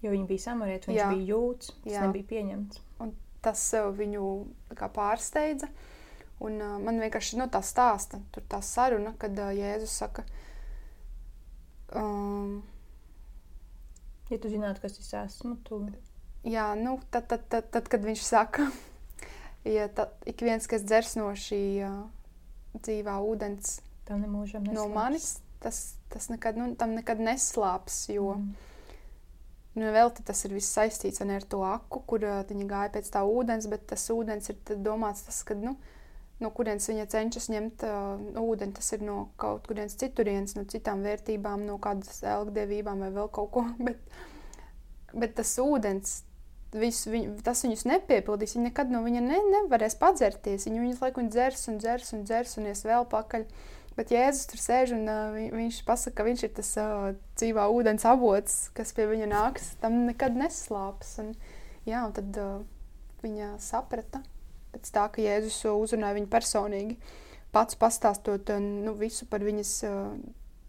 Jo 0.02 0.12
viņi 0.12 0.26
bija 0.26 0.42
samarieti, 0.48 0.90
viņš 0.90 0.98
Jā. 0.98 1.08
bija 1.14 1.28
jūts, 1.30 1.74
tas 1.84 1.94
Jā. 1.94 2.06
nebija 2.08 2.28
pieņemts. 2.32 2.82
Tas 3.46 3.62
uh, 3.78 3.90
viņu 3.94 4.28
pārsteidza. 4.94 5.70
Un, 6.42 6.58
uh, 6.58 6.78
man 6.82 6.98
vienkārši 7.02 7.38
nu, 7.38 7.46
tā 7.54 7.62
stāsta, 7.66 8.18
tur 8.34 8.46
tā 8.50 8.64
saruna, 8.66 9.14
kad 9.22 9.38
uh, 9.38 9.52
Jēzus 9.54 9.94
saka, 10.02 10.26
um, 11.98 12.62
Ja 14.32 14.40
tu 14.40 14.48
zinātu, 14.48 14.80
kas 14.80 14.96
es 14.96 15.10
esmu, 15.12 15.58
tu 15.68 15.82
jā, 16.48 16.70
nu, 16.80 16.96
tad, 17.12 17.26
tad, 17.28 17.44
tad, 17.52 17.68
tad, 17.74 17.90
kad 17.92 18.06
viņš 18.06 18.22
saka, 18.24 18.70
ja 19.78 19.90
tad, 19.92 20.14
ik 20.24 20.40
viens, 20.46 20.68
kas 20.72 20.86
dzers 20.88 21.18
no 21.20 21.28
šī 21.36 21.62
uh, 21.84 21.98
dzīvā 22.80 23.18
ūdens 23.28 23.82
no 24.72 24.88
manis, 24.92 25.34
tas, 25.60 25.82
tas 26.14 26.30
nekad, 26.32 26.56
nu, 26.60 26.70
tam 26.80 26.96
nekad 26.96 27.20
neslāps, 27.20 28.06
jo 28.16 28.38
Mm. 28.40 28.52
Nu, 29.72 29.88
vēl 29.96 30.10
tas 30.12 30.42
ir 30.44 30.52
viss 30.52 30.74
saistīts 30.76 31.22
arī 31.24 31.38
ar 31.40 31.46
to 31.48 31.62
aku, 31.64 32.02
kur 32.04 32.26
uh, 32.28 32.42
viņa 32.44 32.66
gāja 32.68 32.92
pēc 32.98 33.08
tā 33.14 33.22
ūdens, 33.24 33.70
bet 33.72 33.86
tas 33.88 34.04
ūdens 34.12 34.52
ir 34.52 34.58
tad 34.68 34.82
domāts, 34.84 35.24
tas, 35.24 35.38
kad, 35.48 35.62
nu, 35.64 35.78
no 36.42 36.50
kurienes 36.56 36.88
viņa 36.90 37.06
cenšas 37.14 37.48
ņemt 37.54 37.86
uh, 37.88 38.42
ūdeni. 38.42 38.74
Tas 38.78 38.92
ir 38.96 39.06
no 39.06 39.30
kaut 39.42 39.68
kurienes 39.70 39.96
citurienes, 40.02 40.56
no 40.58 40.66
citām 40.70 41.04
vērtībām, 41.06 41.64
no 41.68 41.78
kādas 41.82 42.22
elgdevībām 42.26 43.06
vai 43.06 43.12
vēl 43.16 43.30
kaut 43.34 43.52
ko. 43.56 43.66
Bet, 43.88 44.02
bet 45.14 45.34
tas 45.36 45.52
ūdens, 45.60 46.22
visu, 46.72 47.10
viņ, 47.12 47.26
tas 47.44 47.62
viņus 47.66 47.84
nepiepildīs. 47.90 48.56
Viņi 48.56 48.70
nekad 48.70 48.92
no 48.94 49.02
viņa 49.04 49.22
ne, 49.26 49.40
nevarēs 49.58 49.98
padzerties. 50.00 50.68
Viņi 50.70 50.84
viņus 50.86 51.02
laiku 51.04 51.26
dzers 51.28 51.68
un 51.68 51.80
dzers 51.84 52.14
un 52.16 52.24
dzers 52.28 52.58
un 52.62 52.70
ies 52.72 52.86
vēl 52.88 53.08
pakaļ. 53.12 53.46
Bet 53.98 54.14
Jēzus 54.16 54.48
tur 54.48 54.62
sēž 54.64 54.94
un 54.96 55.02
uh, 55.12 55.34
vi- 55.36 55.50
viņš 55.52 55.82
pasaka, 55.86 56.22
ka 56.22 56.24
viņš 56.30 56.44
ir 56.48 56.54
tas 56.62 56.70
uh, 56.80 57.10
dzīvā 57.42 57.66
ūdens 57.76 58.06
avots, 58.08 58.70
kas 58.78 58.94
pie 58.96 59.04
viņa 59.10 59.28
nāks. 59.34 59.74
Tam 59.84 60.06
nekad 60.08 60.38
neslāps. 60.40 61.18
Un, 61.20 61.34
jā, 61.84 62.06
un 62.08 62.16
tad 62.16 62.40
uh, 62.40 62.62
viņa 63.26 63.58
saprata, 63.62 64.24
pēc 64.72 64.92
tā, 64.96 65.08
ka 65.12 65.24
Jēzus 65.24 65.60
uzrunāja 65.72 66.18
viņu 66.18 66.30
personīgi, 66.32 66.98
pats 67.56 67.78
pastāstot 67.80 68.54
uh, 68.54 68.62
nu, 68.62 68.96
visu 69.00 69.28
par 69.30 69.44
viņas 69.44 69.74
uh, 69.88 70.16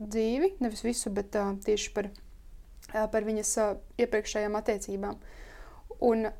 dzīvi, 0.03 0.57
nevis 0.63 0.85
visu, 0.85 1.13
bet 1.15 1.37
uh, 1.39 1.55
tieši 1.63 1.93
par, 1.95 2.11
uh, 2.11 3.07
par 3.13 3.27
viņas 3.29 3.55
uh, 3.63 3.75
iepriekšējām 4.03 4.59
attiecībām. 4.59 5.19
Un 6.03 6.31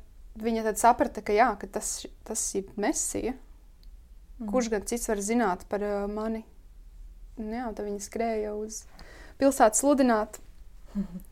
viņa 0.43 0.65
tad 0.67 0.81
saprata, 0.81 1.23
ka, 1.23 1.35
jā, 1.35 1.49
ka 1.59 1.69
tas, 1.79 1.95
tas 2.27 2.43
ir 2.59 2.69
mesija. 2.75 3.35
Mhm. 4.39 4.49
Kurš 4.51 4.71
gan 4.73 4.87
cits 4.89 5.07
var 5.09 5.21
zināt 5.23 5.67
par 5.71 5.85
uh, 5.85 6.05
mani? 6.11 6.43
Un, 7.39 7.53
jā, 7.55 7.67
tad 7.71 7.87
viņi 7.87 8.03
skrēja 8.03 8.55
uz 8.57 8.83
pilsētu 9.39 9.79
sludināt. 9.79 10.41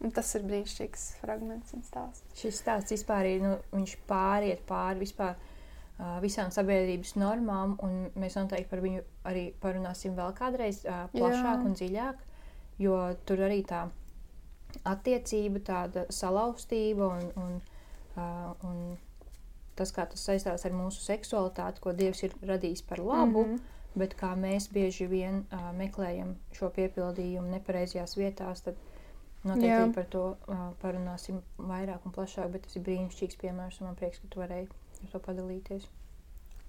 Un 0.02 0.10
tas 0.10 0.26
ir 0.34 0.42
brīnišķīgs 0.48 1.02
fragments 1.22 1.76
un 1.78 1.84
stāsts. 1.86 2.24
Šis 2.40 2.64
stāsts 2.64 2.96
vispār 2.96 3.28
ir, 3.30 3.44
nu, 3.44 3.52
viņš 3.76 3.92
pāriet 4.10 4.64
pāri 4.66 5.04
vispār 5.04 5.36
uh, 5.36 5.51
visām 6.24 6.50
sabiedrības 6.54 7.16
normām, 7.20 7.76
un 7.86 8.10
mēs 8.18 8.38
noteikti 8.40 8.70
par 8.72 8.82
viņu 8.82 9.04
arī 9.30 9.52
parunāsim 9.62 10.16
vēl 10.18 10.34
kādreiz 10.38 10.82
plašāk 11.14 11.60
Jā. 11.60 11.66
un 11.66 11.76
dziļāk, 11.78 12.24
jo 12.82 12.98
tur 13.26 13.44
arī 13.46 13.62
tā 13.70 13.84
attiecība, 14.88 15.62
tāda 15.68 16.06
salauztība 16.10 17.12
un, 17.12 17.28
un, 17.38 17.60
un 18.68 18.82
tas, 19.76 19.92
kā 19.96 20.06
tas 20.10 20.24
saistās 20.26 20.66
ar 20.68 20.76
mūsu 20.76 21.04
seksualitāti, 21.06 21.84
ko 21.84 21.94
Dievs 21.98 22.24
ir 22.28 22.36
radījis 22.48 22.84
par 22.90 23.02
labu, 23.04 23.46
mm. 23.46 23.56
-hmm. 23.56 24.00
bet 24.02 24.16
kā 24.20 24.34
mēs 24.36 24.70
bieži 24.74 25.08
vien 25.08 25.44
uh, 25.44 25.72
meklējam 25.78 26.36
šo 26.58 26.70
piepildījumu 26.78 27.50
nepareizajās 27.58 28.18
vietās, 28.18 28.62
tad 28.62 28.76
noteikti 29.44 29.70
Jā. 29.70 29.94
par 29.96 30.06
to 30.06 30.24
uh, 30.30 30.68
parunāsim 30.82 31.42
vairāk 31.58 32.06
un 32.06 32.12
plašāk. 32.12 32.52
Bet 32.52 32.68
tas 32.68 32.76
ir 32.76 32.86
brīnišķīgs 32.88 33.42
piemērs, 33.42 33.82
un 33.82 33.88
man 33.88 33.96
prieks, 33.96 34.20
ka 34.20 34.28
tu 34.30 34.40
varēji 34.40 34.70
ar 35.04 35.14
to 35.14 35.20
padalīties. 35.20 35.88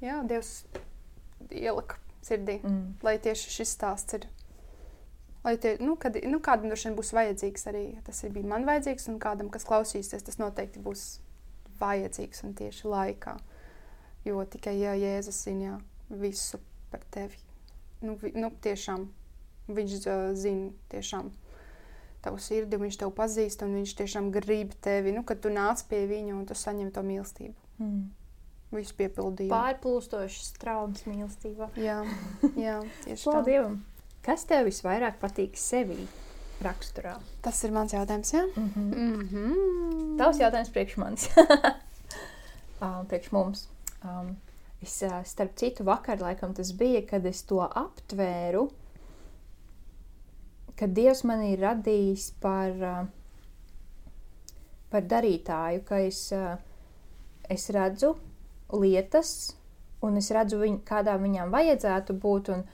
Jā, 0.03 0.21
Dievs 0.27 0.65
ielika 1.51 1.99
sirdī, 2.23 2.61
Mm. 2.63 2.95
lai 3.03 3.19
tieši 3.19 3.51
šis 3.51 3.77
stāsts 3.77 4.15
ir. 4.15 4.27
Lai 5.45 5.57
tie, 5.59 5.77
nu, 5.81 5.97
kad, 5.97 6.15
nu, 6.25 6.39
kādam 6.39 6.71
droši 6.71 6.89
vien 6.89 6.97
būs 6.99 7.13
vajadzīgs 7.13 7.67
arī 7.67 8.03
tas 8.07 8.23
ir 8.23 8.31
bijis 8.31 8.47
man 8.47 8.65
vajadzīgs, 8.65 9.09
un 9.11 9.19
kādam, 9.19 9.51
kas 9.51 9.65
klausīsies, 9.67 10.23
tas 10.23 10.39
noteikti 10.39 10.79
būs 10.79 11.19
vajadzīgs 11.81 12.45
un 12.45 12.55
tieši 12.55 12.87
laikā. 12.87 13.39
Jo 14.25 14.45
tikai 14.47 14.77
ja 14.79 14.95
Jēzus 14.95 15.43
zina 15.43 15.81
visu 16.09 16.61
par 16.93 17.01
tevi. 17.11 17.39
Nu, 18.03 18.15
vi, 18.15 18.31
nu, 18.39 18.53
tiešām 18.63 19.09
viņš 19.69 20.07
uh, 20.07 20.31
zina 20.39 20.71
tiešām 20.91 21.33
tavu 22.23 22.39
sirdi, 22.39 22.79
viņš 22.79 23.01
tevi 23.01 23.15
pazīst, 23.19 23.63
un 23.67 23.75
viņš 23.81 23.97
tiešām 23.99 24.31
grib 24.31 24.77
tevi, 24.81 25.11
nu, 25.11 25.25
kad 25.27 25.41
tu 25.43 25.51
nāc 25.51 25.83
pie 25.91 26.05
viņa 26.07 26.37
un 26.37 26.47
tu 26.47 26.55
saņem 26.55 26.93
to 26.95 27.03
mīlestību. 27.03 27.55
Mm. 27.83 28.11
Visu 28.73 28.95
piepildījumu. 28.97 29.53
Pārplūstošs 29.53 30.55
traumas 30.61 31.05
mīlestībā. 31.05 31.69
Jā, 31.77 31.99
jā 32.67 32.79
tieši 33.05 33.21
Slavu 33.21 33.43
tā. 33.43 33.49
Dievam! 33.51 33.81
Kas 34.23 34.47
tev 34.49 34.69
visvairāk 34.69 35.19
patīk 35.21 35.59
sevī 35.59 36.07
raksturā? 36.63 37.17
Tas 37.45 37.59
ir 37.67 37.75
mans 37.75 37.93
jautājums. 37.93 38.33
Jā, 38.33 38.47
Mm 38.57 38.71
-hmm. 38.75 38.95
mm 38.97 39.29
-hmm. 39.29 40.19
Tavs 40.19 40.39
jautājums 40.39 40.71
priekš 40.71 40.97
manis. 40.97 41.29
um, 42.83 43.07
priekš 43.07 43.33
mums. 43.33 43.69
Um, 44.05 44.37
es, 44.83 45.03
starp 45.25 45.57
citu, 45.57 45.85
vakar 45.85 46.21
laikam 46.21 46.55
tas 46.55 46.73
bija, 46.73 47.07
kad 47.07 47.27
es 47.27 47.43
to 47.43 47.69
aptvēru, 47.75 48.71
ka 50.77 50.87
Dievs 50.87 51.25
man 51.25 51.43
ir 51.43 51.59
radījis 51.59 52.33
par, 52.41 52.73
par 54.91 55.03
darītāju, 55.03 55.85
ka 55.85 55.99
es, 55.99 56.33
es 57.49 57.71
redzu 57.71 58.17
lietas, 58.73 59.53
un 60.03 60.17
es 60.21 60.31
redzu, 60.35 60.61
viņ, 60.63 60.79
kādā 60.89 61.19
viņām 61.21 61.53
vajadzētu 61.55 62.19
būt. 62.23 62.55
Un, 62.57 62.65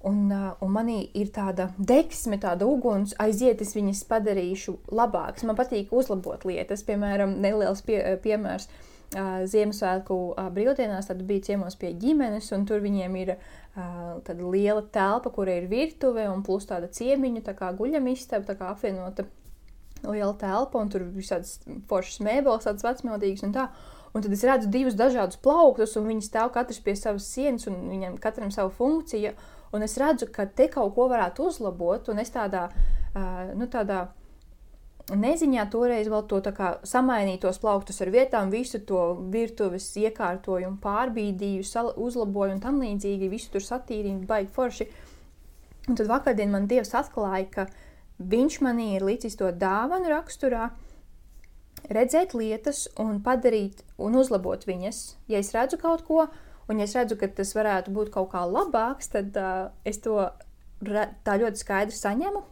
Un, 0.00 0.30
uh, 0.32 0.54
un 0.64 0.70
manī 0.72 1.10
ir 1.12 1.28
tāda 1.28 1.66
deksme, 1.76 2.38
tāda 2.40 2.64
uguns, 2.64 3.10
aiziet, 3.20 3.60
es 3.60 3.74
viņas 3.76 3.98
padarīšu 4.08 4.72
labākas. 4.96 5.44
Man 5.44 5.58
patīk 5.58 5.92
uzlabot 5.92 6.46
lietas. 6.48 6.80
Piemēram, 6.88 7.34
neliels 7.44 7.82
pie, 7.84 7.98
piemērs. 8.24 8.64
Uh, 9.10 9.42
Ziemassvētku 9.44 10.16
uh, 10.30 10.48
brīvdienās 10.54 11.12
bija 11.28 11.50
ciemos 11.50 11.76
pie 11.76 11.90
ģimenes, 12.00 12.48
un 12.56 12.64
tur 12.64 12.80
viņiem 12.80 13.20
ir 13.20 13.34
uh, 13.34 13.44
tāda 14.24 14.40
liela 14.40 14.86
telpa, 14.88 15.34
kur 15.34 15.52
ir 15.52 15.68
virtuve 15.68 16.24
un 16.32 16.44
plus 16.46 16.64
tāda 16.70 16.88
ciemiņa, 16.88 17.44
tā 17.50 17.56
kā 17.58 17.68
guļamistaba, 17.76 18.46
tā 18.48 18.56
kā 18.56 18.70
apvienota 18.72 19.28
liela 20.06 20.32
telpa, 20.40 20.80
un 20.80 20.88
tur 20.88 21.04
ir 21.04 21.12
visādas 21.12 21.58
foršas 21.90 22.22
mēbeles, 22.24 22.64
tādas 22.68 22.86
vecmodīgas 22.86 23.44
un 23.48 23.56
tā. 23.56 23.66
Un 24.10 24.24
tad 24.24 24.32
es 24.34 24.42
redzu 24.42 24.70
divus 24.70 24.96
dažādus 24.98 25.38
plauktus, 25.42 25.94
un 25.98 26.08
viņi 26.10 26.26
stāv 26.26 26.50
katrs 26.54 26.80
pie 26.82 26.96
savas 26.98 27.28
sienas, 27.30 27.68
un 27.70 27.76
viņiem 27.92 28.16
katram 28.22 28.50
savu 28.50 28.72
funkciju. 28.74 29.36
Un 29.70 29.86
es 29.86 29.94
redzu, 30.02 30.26
ka 30.34 30.48
te 30.50 30.66
kaut 30.70 30.96
ko 30.96 31.06
varētu 31.12 31.46
uzlabot, 31.46 32.08
un 32.10 32.18
es 32.18 32.32
tādā, 32.34 32.64
uh, 33.14 33.52
nu, 33.54 33.68
tādā 33.70 34.08
neziņā 35.16 35.66
toreiz 35.70 36.08
vēl 36.10 36.26
to 36.30 36.40
samainīju 36.86 37.42
tos 37.42 37.58
plauktus 37.62 38.00
ar 38.02 38.10
vietām, 38.14 38.50
visu 38.50 38.80
to 38.86 39.14
virtuves 39.32 39.88
iekārtojumu 39.98 40.78
pārbīdīju, 40.82 41.64
uzlaboju 41.96 42.56
un 42.56 42.60
tam 42.60 42.80
līdzīgi, 42.82 43.30
visu 43.30 43.50
tur 43.54 43.64
satīrīju, 43.64 44.26
baigi 44.26 44.50
forši. 44.54 44.88
Un 45.88 45.96
tad 45.98 46.10
vakardien 46.10 46.50
man 46.52 46.68
Dievs 46.70 46.94
atklāja, 46.94 47.46
ka 47.50 47.66
viņš 48.18 48.60
manī 48.62 48.94
ir 48.96 49.06
licis 49.06 49.38
to 49.38 49.50
dāvanu 49.50 50.10
raksturā, 50.12 50.70
redzēt 51.88 52.34
lietas 52.34 52.88
un 53.00 53.20
padarīt 53.24 53.84
un 53.98 54.18
uzlabot 54.20 54.66
viņas. 54.66 55.00
Ja 55.30 55.40
es 55.40 55.52
redzu 55.54 55.78
kaut 55.80 56.04
ko, 56.08 56.26
un 56.68 56.78
ja 56.78 56.88
es 56.88 56.94
redzu, 56.98 57.16
ka 57.20 57.28
tas 57.28 57.54
varētu 57.56 57.94
būt 57.94 58.12
kaut 58.14 58.30
kā 58.34 58.44
labāks, 58.46 59.10
tad 59.12 59.36
uh, 59.40 59.70
es 59.84 60.02
to 60.04 60.18
tā 60.80 61.36
ļoti 61.40 61.60
skaidri 61.60 61.96
saņemu. 61.96 62.44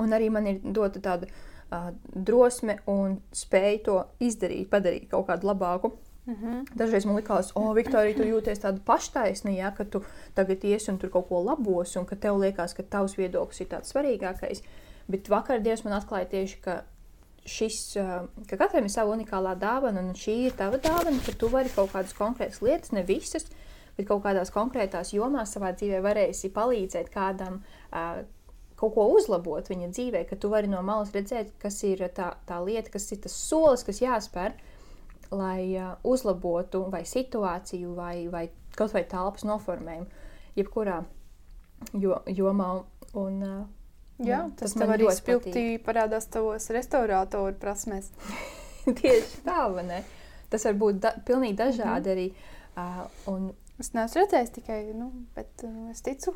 Un 0.00 0.12
arī 0.14 0.28
man 0.30 0.46
ir 0.46 0.60
dota 0.62 1.02
tāda 1.02 1.26
uh, 1.26 1.90
drosme 2.14 2.78
un 2.90 3.18
spēja 3.34 3.82
to 3.88 3.96
izdarīt, 4.22 4.68
padarīt 4.70 5.10
kaut 5.10 5.26
kādu 5.30 5.50
labāku. 5.50 5.96
Mm 6.26 6.34
-hmm. 6.34 6.76
Dažreiz 6.78 7.04
man 7.06 7.16
likās, 7.16 7.52
o, 7.54 7.72
Viktorija, 7.72 8.16
tu 8.16 8.22
jūties 8.22 8.60
tāda 8.62 8.78
paštaisna, 8.84 9.50
ja, 9.50 9.70
ka 9.70 9.84
tu 9.84 10.02
tagad 10.34 10.64
iesi 10.64 10.90
un 10.90 10.98
tur 10.98 11.10
kaut 11.10 11.28
ko 11.28 11.42
labos, 11.42 11.96
un 11.96 12.06
ka 12.06 12.16
tev 12.16 12.38
liekas, 12.38 12.74
ka 12.74 12.82
tavs 12.82 13.16
viedoklis 13.16 13.60
ir 13.60 13.66
tāds 13.66 13.92
svarīgākais. 13.92 14.62
Bet 15.08 15.28
vakar 15.28 15.60
Dievs 15.60 15.84
man 15.84 15.92
atklāja 15.92 16.28
tieši, 16.28 16.60
ka 16.60 16.82
šis, 17.48 17.78
ka 18.48 18.58
katram 18.58 18.86
ir 18.86 18.92
sava 18.92 19.14
unikālā 19.14 19.54
dāvana, 19.60 20.02
un 20.04 20.16
šī 20.18 20.36
ir 20.48 20.56
tava 20.58 20.80
dāvana, 20.82 21.20
ka 21.24 21.34
tu 21.38 21.48
vari 21.52 21.72
kaut 21.74 21.92
kādas 21.94 22.16
konkrētas 22.16 22.60
lietas, 22.64 22.92
ne 22.96 23.04
visas, 23.06 23.48
bet 23.96 24.08
kaut 24.08 24.22
kādās 24.24 24.52
konkrētās 24.54 25.14
jomās 25.16 25.54
savā 25.54 25.72
dzīvē 25.76 26.02
varēsi 26.04 26.52
palīdzēt 26.56 27.10
kādam 27.14 27.60
uh, 27.62 28.22
kaut 28.80 28.94
ko 28.96 29.06
uzlabot 29.16 29.66
viņa 29.68 29.90
dzīvē, 29.92 30.24
ka 30.28 30.38
tu 30.40 30.50
vari 30.52 30.70
no 30.70 30.80
malas 30.84 31.12
redzēt, 31.16 31.52
kas 31.60 31.82
ir 31.88 32.06
tā, 32.16 32.32
tā 32.48 32.60
lieta, 32.64 32.92
kas 32.92 33.10
ir 33.12 33.20
tas 33.24 33.36
solis, 33.36 33.84
kas 33.84 34.00
jāspēr, 34.00 34.56
lai 35.30 35.74
uh, 35.76 35.96
uzlabotu 36.04 36.86
vai 36.92 37.02
situāciju, 37.08 37.92
vai, 37.98 38.14
vai 38.32 38.46
kaut 38.76 38.94
vai 38.96 39.04
telpas 39.08 39.44
noformējumu, 39.48 40.08
jebkurā 40.58 41.02
jo, 42.00 42.22
jomā. 42.28 42.72
Un, 43.18 43.42
uh, 43.42 43.60
Jā, 44.20 44.26
Jā, 44.26 44.40
tas, 44.56 44.72
tas 44.72 44.76
man 44.76 44.90
arī 44.98 45.06
spilgti 45.16 45.78
parādās 45.84 46.26
tavos 46.28 46.68
restaurātoru 46.70 47.54
prasmēs. 47.60 48.10
Tieši 49.00 49.42
tā, 49.46 49.62
vai 49.74 49.84
ne? 49.86 50.02
Tas 50.50 50.64
var 50.64 50.74
būt 50.74 50.98
da 51.00 51.12
pilnīgi 51.24 51.56
dažādi 51.56 52.10
Mhm. 52.10 52.14
arī. 52.14 52.32
Uh, 52.76 53.08
un 53.32 53.52
Es 53.80 53.92
neesmu 53.96 54.20
redzējis 54.20 54.50
tikai, 54.58 54.80
nu, 54.94 55.06
bet 55.34 55.62
uh, 55.64 55.90
es 55.90 56.02
ticu, 56.04 56.34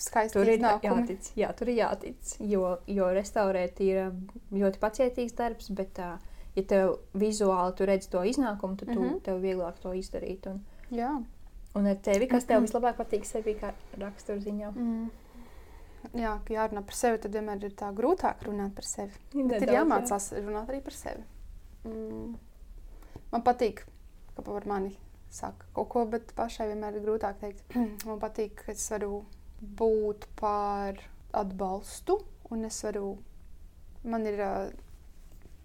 skaisti 0.00 0.32
tur 0.38 0.48
ir 0.48 0.58
iznākumi. 0.58 1.02
jātic. 1.04 1.26
Jā, 1.36 1.50
tur 1.56 1.68
ir 1.68 1.76
jātic. 1.82 2.30
Jo, 2.40 2.78
jo 2.88 3.04
restaurēt 3.12 3.80
ir 3.84 4.10
ļoti 4.52 4.80
pacietīgs 4.80 5.34
darbs, 5.36 5.68
bet, 5.76 5.98
uh, 6.00 6.16
ja 6.56 6.62
tev 6.62 6.94
vizuāli 7.14 7.76
tu 7.76 7.84
redz 7.86 8.08
to 8.08 8.22
iznākumu, 8.24 8.76
tad 8.80 8.88
tu, 8.88 8.94
mm 9.00 9.04
Mhm. 9.04 9.14
-hmm. 9.14 9.22
tev 9.22 9.42
vieglāk 9.42 9.74
to 9.82 9.92
izdarīt. 9.92 10.46
Un, 10.46 10.64
Jā. 10.90 11.22
un 11.74 11.86
ar 11.86 11.96
tevi, 11.96 12.26
kas 12.26 12.44
tev 12.44 12.60
Mhm. 12.62 12.66
vislabāk 12.66 12.96
patīk 12.96 13.24
sevi 13.24 13.54
kā 13.54 13.72
raksturziņā? 13.98 14.72
Mm. 14.74 15.10
Jā, 16.12 16.34
ka 16.44 16.54
jārunā 16.54 16.82
par 16.84 16.98
sevi, 16.98 17.20
tad 17.22 17.34
vienmēr 17.34 17.64
ir 17.64 17.72
tā 17.78 17.88
grūtāk 17.96 18.44
runāt 18.46 18.74
par 18.76 18.86
sevi. 18.86 19.22
Bet 19.34 19.64
ir 19.64 19.72
jāmācās 19.78 20.32
runāt 20.36 20.68
arī 20.68 20.82
par 20.84 20.96
sevi. 20.96 21.24
Mm. 21.88 22.34
Man 23.32 23.44
patīk, 23.46 23.82
ka 24.36 24.44
par 24.46 24.66
mani 24.68 24.92
saka 25.34 25.66
kaut 25.74 25.88
ko, 25.90 26.04
bet 26.10 26.30
pašai 26.36 26.68
vienmēr 26.70 26.98
ir 26.98 27.06
grūtāk 27.06 27.40
teikt. 27.40 27.64
Man 28.08 28.20
patīk, 28.22 28.60
ka 28.60 28.72
es 28.74 28.84
varu 28.92 29.24
būt 29.80 30.28
par 30.38 31.00
atbalstu, 31.34 32.20
un 32.54 32.68
es 32.68 32.78
varu, 32.84 33.16
man 34.04 34.26
ir 34.28 34.42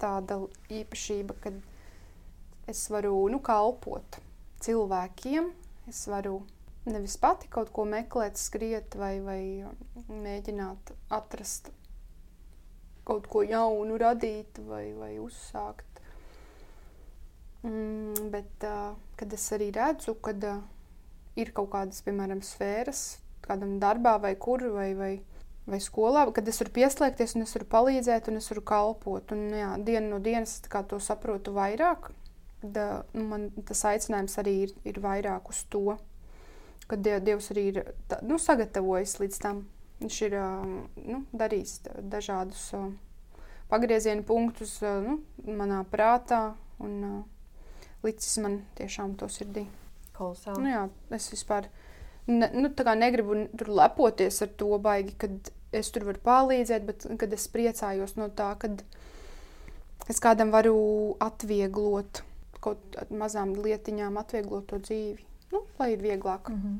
tāda 0.01 0.39
īpašība, 0.73 1.35
ka 1.43 1.51
es 2.71 2.85
varu 2.89 3.13
nu, 3.29 3.41
kalpot 3.43 4.17
cilvēkiem. 4.63 5.51
Es 5.89 6.05
varu 6.09 6.39
nevis 6.85 7.17
pati 7.21 7.49
kaut 7.51 7.73
ko 7.75 7.85
meklēt, 7.89 8.39
skriet 8.39 8.95
vai, 8.99 9.17
vai 9.23 9.41
mēģināt 10.07 10.93
atrast 11.09 11.71
kaut 13.09 13.27
ko 13.29 13.41
jaunu, 13.43 13.97
radīt 13.97 14.61
vai, 14.69 14.91
vai 14.93 15.15
uzsākt. 15.21 15.87
Mm, 17.65 18.29
bet, 18.31 18.63
uh, 18.63 18.93
kad 19.19 19.33
es 19.35 19.47
arī 19.55 19.71
redzu, 19.75 20.13
ka 20.23 20.31
uh, 20.31 20.61
ir 21.39 21.51
kaut 21.55 21.71
kādas, 21.73 22.03
piemēram, 22.05 22.43
sfēras, 22.45 23.19
kādam 23.43 23.79
darbā 23.81 24.15
vai 24.21 24.35
kur, 24.39 24.63
vai, 24.71 24.93
vai, 24.95 25.11
vai 25.67 25.79
skolā, 25.83 26.27
kad 26.35 26.47
es 26.47 26.61
varu 26.61 26.75
pieslēgties 26.77 27.35
un 27.35 27.47
es 27.47 27.55
varu 27.57 27.67
palīdzēt 27.73 28.29
un 28.31 28.39
es 28.39 28.47
varu 28.53 28.63
kalpot. 28.71 29.33
Un, 29.35 29.49
jā, 29.57 29.73
dienu 29.89 30.13
no 30.13 30.21
dienas 30.23 30.59
to 30.63 31.01
saprotu 31.03 31.55
vairāk. 31.57 32.13
Uh, 32.63 33.01
nu, 33.15 33.25
man 33.25 33.49
tas 33.67 33.83
aicinājums 33.89 34.37
arī 34.39 34.55
ir, 34.67 34.77
ir 34.87 35.01
vairāk 35.03 35.51
uz 35.51 35.65
to, 35.71 35.97
ka 36.89 36.97
Die- 36.97 37.19
Dievs 37.21 37.51
arī 37.53 37.65
ir 37.71 37.81
tā, 38.09 38.21
nu, 38.25 38.39
sagatavojis 38.41 39.19
līdz 39.21 39.41
tam. 39.43 39.67
Viņš 39.99 40.17
ir 40.25 40.35
nu, 41.05 41.23
darījis 41.35 41.73
dažādus 42.07 42.69
pagrieziena 43.69 44.23
punktus 44.23 44.77
nu, 44.81 45.19
manā 45.45 45.83
prātā 45.91 46.55
un 46.79 47.25
licis 48.03 48.37
man 48.41 48.61
tiešām 48.79 49.17
to 49.19 49.27
sirdī. 49.31 49.65
Kolosāli. 50.15 50.63
Nu, 50.63 50.71
jā, 50.71 50.83
es 51.15 51.29
vispār 51.31 51.67
ne, 52.27 52.49
nu, 52.55 52.71
negribu 52.95 53.45
tur 53.57 53.71
lepoties 53.75 54.41
ar 54.41 54.51
to 54.59 54.71
baigi, 54.83 55.15
kad 55.19 55.51
es 55.75 55.91
tur 55.93 56.07
varu 56.07 56.23
palīdzēt, 56.25 56.87
bet 56.87 57.05
kad 57.21 57.33
es 57.35 57.47
priecājos 57.51 58.15
no 58.17 58.29
tā, 58.33 58.53
ka 58.59 58.71
es 60.09 60.19
kādam 60.23 60.51
varu 60.51 61.15
atvieglot 61.21 62.23
kaut 62.59 62.97
mazām 63.11 63.53
lietiņām, 63.55 64.17
atvieglot 64.19 64.67
to 64.71 64.79
dzīvi. 64.83 65.28
Nu, 65.79 65.85
lai 65.85 65.93
ir 65.93 66.01
vieglāk. 66.03 66.49
Mm 66.49 66.61
-hmm. 66.61 66.77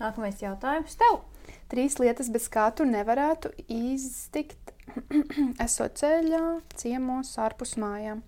Nākamais 0.00 0.40
jautājums 0.40 0.96
tev. 0.96 1.20
Trīs 1.68 1.98
lietas, 1.98 2.28
bez 2.28 2.48
kā 2.48 2.74
tu 2.74 2.84
nevarētu 2.84 3.50
iztikt, 3.68 4.72
esot 5.66 5.98
ceļā, 6.00 6.60
ciemos, 6.74 7.38
ārpus 7.38 7.76
mājām. 7.76 8.22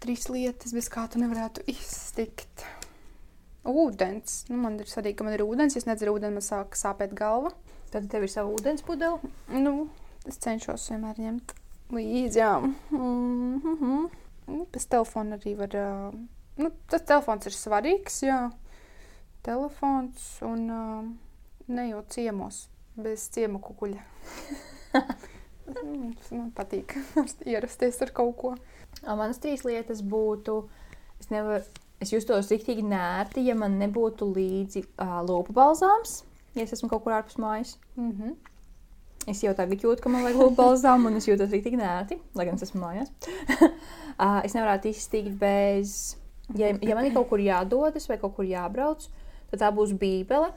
Trīs 0.00 0.28
lietas, 0.28 0.72
bez 0.72 0.88
kā 0.88 1.08
tu 1.08 1.18
nevarētu 1.18 1.60
iztikt. 1.66 2.64
Ūdens. 3.64 4.48
Nu, 4.48 4.56
man 4.56 4.78
ir 4.80 4.86
svarīgi, 4.86 5.16
ka 5.16 5.24
man 5.24 5.34
ir 5.34 5.44
ūdens. 5.44 5.74
Ja 5.74 5.78
es 5.78 5.86
nedzeru 5.86 6.14
ūdeni, 6.14 6.32
man 6.32 6.42
sāk 6.42 6.76
sāpēt 6.76 7.12
galva. 7.14 7.52
Tad 7.90 8.08
tev 8.08 8.22
ir 8.22 8.30
sava 8.30 8.48
ūdens 8.48 8.82
pudele. 8.82 9.18
Nu, 9.48 9.90
es 10.24 10.38
cenšos 10.38 10.90
vienmēr 10.90 11.20
ņemt 11.20 11.54
līdzi. 11.92 12.38
Jā. 12.38 12.58
Mm 12.90 13.60
-hmm. 13.60 14.08
nu, 14.46 14.66
bez 14.72 14.86
telefona 14.86 15.36
arī 15.36 15.56
var. 15.56 15.70
Nu, 16.56 16.70
tas 16.88 17.02
telefons 17.02 17.46
ir 17.46 17.52
svarīgs. 17.52 18.22
Jā. 18.22 18.50
Telefons 19.42 20.40
un 20.46 20.66
uh, 20.70 21.04
ne 21.70 21.88
jau 21.88 22.02
ciemos, 22.12 22.68
bez 22.96 23.28
ciemu 23.34 23.62
kukuļa. 23.64 24.06
Mm, 25.70 26.14
man 26.34 26.48
patīk 26.54 26.96
ierasties 27.50 28.00
ar 28.02 28.10
kaut 28.14 28.36
ko. 28.40 28.54
A, 29.04 29.14
Manas 29.14 29.38
trīs 29.42 29.62
lietas 29.66 30.02
būtu, 30.02 30.56
es, 31.20 31.28
nevar, 31.30 31.64
es 32.02 32.10
justos 32.10 32.50
rīktīgi 32.50 32.84
nērti, 32.90 33.44
ja 33.46 33.56
man 33.58 33.78
nebūtu 33.80 34.26
līdzi 34.34 34.82
uh, 34.88 35.20
lopu 35.26 35.54
balzāms, 35.56 36.24
ja 36.56 36.64
es 36.64 36.74
esmu 36.76 36.90
kaut 36.90 37.04
kur 37.04 37.14
ārpus 37.16 37.38
mājas. 37.38 37.76
Mm 37.96 38.10
-hmm. 38.10 38.34
Es 39.30 39.44
jau 39.44 39.52
tagad 39.54 39.82
jūtu, 39.84 40.02
ka 40.02 40.08
man 40.08 40.24
vajag 40.24 40.40
lopu 40.40 40.56
balzāmu, 40.56 41.06
un 41.06 41.16
es 41.16 41.28
jūtos 41.28 41.52
rīktīgi 41.52 41.78
nērti, 41.78 42.18
lai 42.34 42.46
gan 42.48 42.54
es 42.54 42.62
esmu 42.62 42.80
mājās. 42.80 43.12
uh, 44.24 44.40
es 44.44 44.54
nevarētu 44.54 44.88
iztikt 44.88 45.38
bez, 45.38 46.16
ja, 46.56 46.74
ja 46.82 46.94
man 46.94 47.04
ir 47.04 47.14
kaut 47.14 47.28
kur 47.28 47.38
jādodas 47.38 48.08
vai 48.08 48.18
kaut 48.18 48.34
kur 48.34 48.44
jābrauc, 48.44 49.06
tad 49.50 49.62
tā 49.62 49.70
būs 49.74 49.94
bībele. 49.98 50.52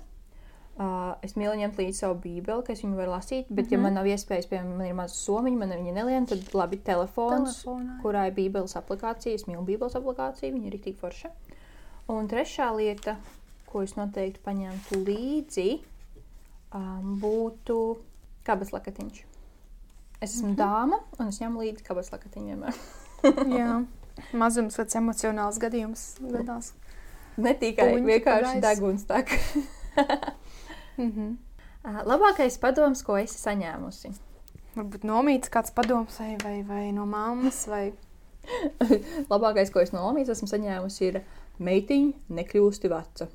Uh, 0.73 1.13
es 1.21 1.36
mīlu 1.38 1.53
ņemt 1.60 1.77
līdzi 1.77 1.99
savu 1.99 2.15
bībeli, 2.23 2.63
ka 2.65 2.73
es 2.73 2.79
viņu 2.82 2.97
varu 2.97 3.12
lasīt, 3.13 3.45
bet, 3.49 3.65
mm 3.65 3.67
-hmm. 3.67 3.71
ja 3.71 3.77
Mhm. 3.77 3.84
man 3.84 3.93
nav 3.93 4.06
iespējas, 4.06 4.47
piemēram, 4.49 4.77
man 4.77 4.88
ir 4.88 4.93
maza 4.93 5.15
somiņa, 5.15 5.58
man 5.58 5.69
viņa 5.69 5.93
neliena, 5.93 6.25
tad 6.25 6.53
labi 6.53 6.77
telefons, 6.77 7.63
Telefonā. 7.63 8.01
kurā 8.01 8.27
ir 8.27 8.34
Bībeles 8.34 8.75
aplikācija. 8.75 9.36
Es 9.36 9.45
mīlu 9.45 9.65
Bībeles 9.65 9.95
aplikāciju, 9.95 10.53
viņa 10.53 10.65
ir 10.65 10.73
rīktīgi 10.73 10.97
forša. 10.97 11.29
Un 12.08 12.27
trešā 12.27 12.75
lieta, 12.75 13.17
ko 13.67 13.82
es 13.84 13.95
noteikti 13.95 14.39
paņemtu 14.43 15.06
līdzi, 15.06 15.79
um, 16.73 17.19
būtu 17.21 17.97
kabas 18.43 18.71
lakatiņš. 18.71 19.23
Es 20.21 20.36
esmu 20.36 20.47
mm. 20.47 20.53
-hmm. 20.53 20.58
dāma, 20.58 20.99
un 21.19 21.27
es 21.27 21.39
ņemu 21.39 21.60
līdzi 21.60 21.84
kabas 21.84 22.12
lakatiņu 22.12 22.45
vienmēr. 22.45 22.75
Jā. 23.60 23.86
Mazums, 24.41 24.75
kāds 24.77 24.95
emocionāls 24.95 25.60
gadījums 25.60 26.17
gadās. 26.21 26.73
Ne 27.38 27.54
tikai 27.54 27.89
Puņķi 27.93 28.06
vienkārši 28.06 28.62
deguns. 28.62 29.06
Mm 30.98 31.12
-hmm. 31.12 31.36
Labākais 32.06 32.60
padoms, 32.60 33.02
ko 33.04 33.17
esi 33.17 33.38
saņēmusi? 33.50 34.12
Varbūt 34.76 35.04
nomīts 35.04 35.50
kāds 35.50 35.72
padoms 35.74 36.19
vai, 36.19 36.38
vai, 36.43 36.63
vai 36.63 36.91
no 36.91 37.06
mammas 37.06 37.67
vai 37.67 37.93
Labākais, 39.32 39.72
ko 39.72 39.80
es 39.80 39.91
no 39.91 40.06
Lamijas 40.06 40.30
esmu 40.30 40.48
saņēmusi, 40.48 41.02
ir 41.08 41.22
meitiņa 41.60 42.12
nekļūsti 42.30 42.89
veca. 42.89 43.28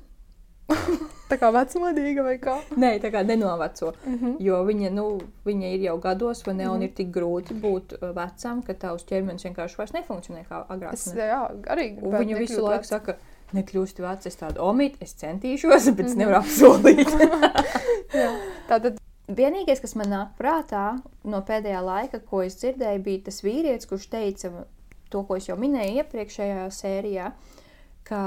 tā 1.29 1.37
kā 1.41 1.49
vecmodīga 1.53 2.23
vai 2.23 2.35
kā. 2.41 2.59
Nē, 2.77 2.91
tā 3.01 3.11
kā 3.11 3.23
nenoveco. 3.25 3.93
Mm 4.05 4.17
-hmm. 4.17 4.35
Jo 4.39 4.63
viņa, 4.65 4.91
nu, 4.91 5.19
viņa 5.45 5.73
ir 5.73 5.79
jau 5.87 5.97
gados, 5.99 6.45
vai 6.45 6.53
ne? 6.53 6.69
Un 6.69 6.73
Mhm. 6.75 6.83
ir 6.83 6.93
tik 6.93 7.07
grūti 7.11 7.53
būt 7.61 8.13
vecam, 8.15 8.61
ka 8.63 8.73
tavs 8.73 9.03
ķermenis 9.05 9.43
vienkārši 9.45 9.77
vairs 9.77 9.91
nefunkcionē 9.93 10.45
kā 10.49 10.65
agrāk. 10.67 10.93
Es 10.93 11.07
jā, 11.15 11.51
arī 11.63 11.97
Un 12.03 12.11
viņa 12.13 12.37
visu 12.37 12.61
laiku 12.61 12.81
veca. 12.81 12.87
saka, 12.87 13.15
nekļūsti 13.57 14.03
vecs, 14.05 14.29
es 14.29 14.35
tādu 14.39 14.61
omīt, 14.63 14.95
es 15.01 15.13
centīšos, 15.19 15.89
bet 15.95 16.05
es 16.07 16.15
Mhm. 16.15 16.19
nevaru 16.23 16.39
apsolīt. 16.43 17.13
Jā. 18.19 18.31
Tātad 18.69 18.97
Vienīgais, 19.29 19.77
kas 19.77 19.93
man 19.93 20.09
nāk 20.09 20.29
prātā 20.39 20.97
no 21.23 21.39
pēdējā 21.45 21.81
laika, 21.85 22.17
ko 22.25 22.39
es 22.41 22.55
dzirdēju, 22.57 23.01
bija 23.05 23.19
tas 23.27 23.43
vīrietis, 23.45 23.85
kurš 23.85 24.07
teica 24.09 24.49
to, 25.13 25.21
ko 25.23 25.35
es 25.37 25.45
jau 25.45 25.53
minēju 25.57 25.99
iepriekšējā 26.01 26.63
sērijā, 26.73 27.27
ka 28.09 28.21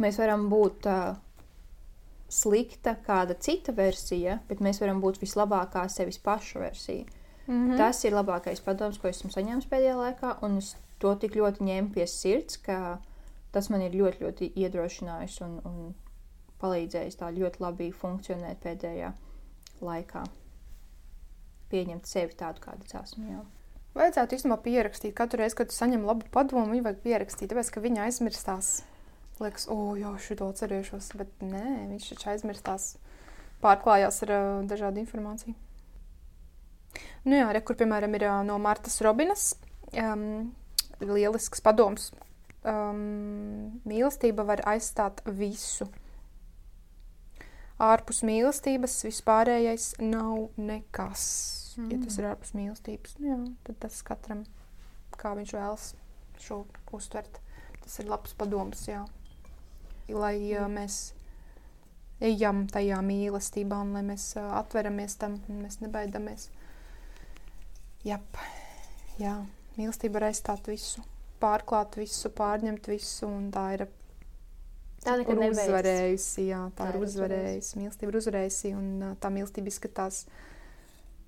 mēs 0.00 0.16
varam 0.16 0.46
būt 0.48 0.88
uh, 0.88 1.18
slikta 2.32 2.94
kāda 3.04 3.36
cita 3.38 3.74
versija, 3.76 4.38
bet 4.48 4.64
mēs 4.64 4.80
varam 4.80 5.02
būt 5.04 5.20
vislabākā 5.20 5.84
sevis 5.92 6.16
paša 6.18 6.62
versija. 6.64 7.04
mm 7.46 7.76
Tas 7.76 8.00
ir 8.08 8.16
labākais 8.16 8.64
padoms, 8.64 8.96
ko 9.02 9.08
esmu 9.12 9.28
saņēmis 9.34 9.68
pēdējā 9.68 9.96
laikā, 9.98 10.38
un 10.42 10.56
es 10.62 10.72
to 11.02 11.12
tik 11.20 11.36
ļoti 11.36 11.66
ņēmu 11.68 11.92
pie 11.92 12.06
sirds, 12.08 12.56
ka 12.64 12.98
tas 13.52 13.68
man 13.72 13.84
ir 13.84 13.96
ļoti, 13.96 14.24
ļoti 14.24 14.50
iedrošinājis 14.64 15.40
un, 15.46 15.58
un 15.68 15.94
palīdzējis 16.62 17.18
tā 17.20 17.32
ļoti 17.34 17.62
labi 17.62 17.90
funkcionēt 17.94 18.62
pēdējā 18.62 19.10
laikā. 19.82 20.22
Pieņemt 21.72 22.08
sevi 22.08 22.36
tādu, 22.38 22.62
kāda 22.64 22.86
es 22.86 22.96
esmu. 23.00 23.26
Jā. 23.32 23.42
Vajadzētu 23.96 24.38
īstenībā 24.38 24.58
pierakstīt. 24.64 25.12
Katru 25.16 25.42
reizi, 25.42 25.58
kad 25.58 25.72
saņem 25.74 26.06
labu 26.08 26.28
padomu, 26.32 26.70
viņu 26.72 26.86
vajag 26.86 27.02
pierakstīt, 27.04 27.50
tāpēc 27.52 27.72
ka 27.74 27.82
viņa 27.84 28.06
aizmirstās. 28.06 28.70
Liekas, 29.40 29.66
o, 29.72 29.94
jā, 29.98 30.12
šito 30.22 30.48
atcerēšos, 30.52 31.10
bet 31.18 31.44
nē, 31.44 31.64
viņš 31.90 32.12
taču 32.12 32.30
aizmirstās. 32.32 32.88
Pārklājās 33.64 34.22
ar 34.26 34.32
uh, 34.34 34.46
dažādu 34.68 35.02
informāciju. 35.02 35.54
Nu 37.28 37.36
jā, 37.38 37.46
re, 37.54 37.62
kur 37.64 37.76
piemēram 37.78 38.16
ir 38.18 38.26
uh, 38.28 38.40
no 38.46 38.58
Martas 38.62 38.98
Robinas 39.04 39.52
um, 39.92 40.52
lielisks 41.00 41.62
padoms. 41.64 42.10
Um, 42.62 43.80
mīlestība 43.88 44.44
var 44.46 44.62
aizstāt 44.70 45.24
visu. 45.26 45.88
Ārpus 47.82 48.22
mīlestības 48.22 49.00
vispārējais 49.08 49.96
nav 49.98 50.52
nekas 50.60 51.24
mm. 51.76 51.90
ja 51.90 51.98
tas 52.04 52.18
ir 52.18 52.28
ārpus 52.30 52.52
mīlestības, 52.56 53.16
nu, 53.20 53.30
jā, 53.30 53.38
tad 53.66 53.80
tas 53.86 53.98
katram, 54.06 54.44
kā 55.18 55.34
viņš 55.38 55.54
vēlas 55.56 55.88
šo 56.42 56.62
uztvert, 56.92 57.40
tas 57.82 57.98
ir 58.02 58.10
labs 58.10 58.34
padoms, 58.38 58.86
jā. 58.88 59.02
Lai 60.12 60.36
mm. 60.38 60.76
mēs 60.76 61.00
ejam 62.22 62.66
tajā 62.70 62.98
mīlestībā 63.06 63.78
un 63.82 63.94
lai 63.96 64.04
mēs 64.06 64.32
uh, 64.38 64.52
atveramies 64.60 65.16
tam 65.20 65.38
un 65.48 65.62
mēs 65.64 65.80
nebaidamies. 65.82 66.50
Jap, 68.06 68.38
jā, 69.18 69.36
mīlestība 69.78 70.18
var 70.18 70.30
aizstāt 70.30 70.66
visu, 70.70 71.04
pārklāt 71.42 71.98
visu, 71.98 72.30
pārņemt 72.38 72.88
visu 72.92 73.28
un 73.28 73.50
tā 73.54 73.66
ir 73.78 73.88
Tā 75.02 75.16
ir 75.18 75.26
uzvarējusi. 75.34 76.44
Jā, 76.46 76.60
tā, 76.76 76.84
tā 76.84 76.92
ir 76.92 77.02
uzvarējusi. 77.02 77.78
Mīlestība 77.80 78.12
ir 78.12 78.18
uzvarējusi, 78.20 78.70
un 78.78 79.16
tā 79.18 79.32
mīlestība 79.34 79.72
izskatās 79.72 80.20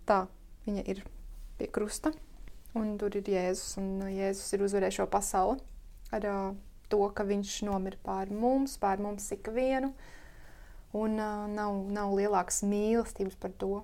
tā, 0.07 0.21
viņa 0.69 0.85
ir 0.93 1.01
pie 1.59 1.67
krusta, 1.75 2.13
un 2.79 2.95
tur 3.01 3.17
ir 3.19 3.31
Jēzus, 3.35 3.75
un 3.83 4.07
Jēzus 4.13 4.55
ir 4.55 4.63
uzvarējis 4.67 5.01
šo 5.01 5.09
pasauli 5.11 5.59
ar 6.15 6.29
uh, 6.31 6.45
to, 6.93 7.01
ka 7.17 7.27
viņš 7.27 7.57
nomira 7.67 7.99
pār 8.07 8.31
mums, 8.31 8.77
pār 8.79 9.03
mums 9.03 9.27
ikvienu, 9.35 9.91
un 10.95 11.19
uh, 11.19 11.49
nav, 11.51 11.81
nav 11.91 12.15
lielākas 12.15 12.63
mīlestības 12.69 13.39
par 13.43 13.55
to, 13.59 13.81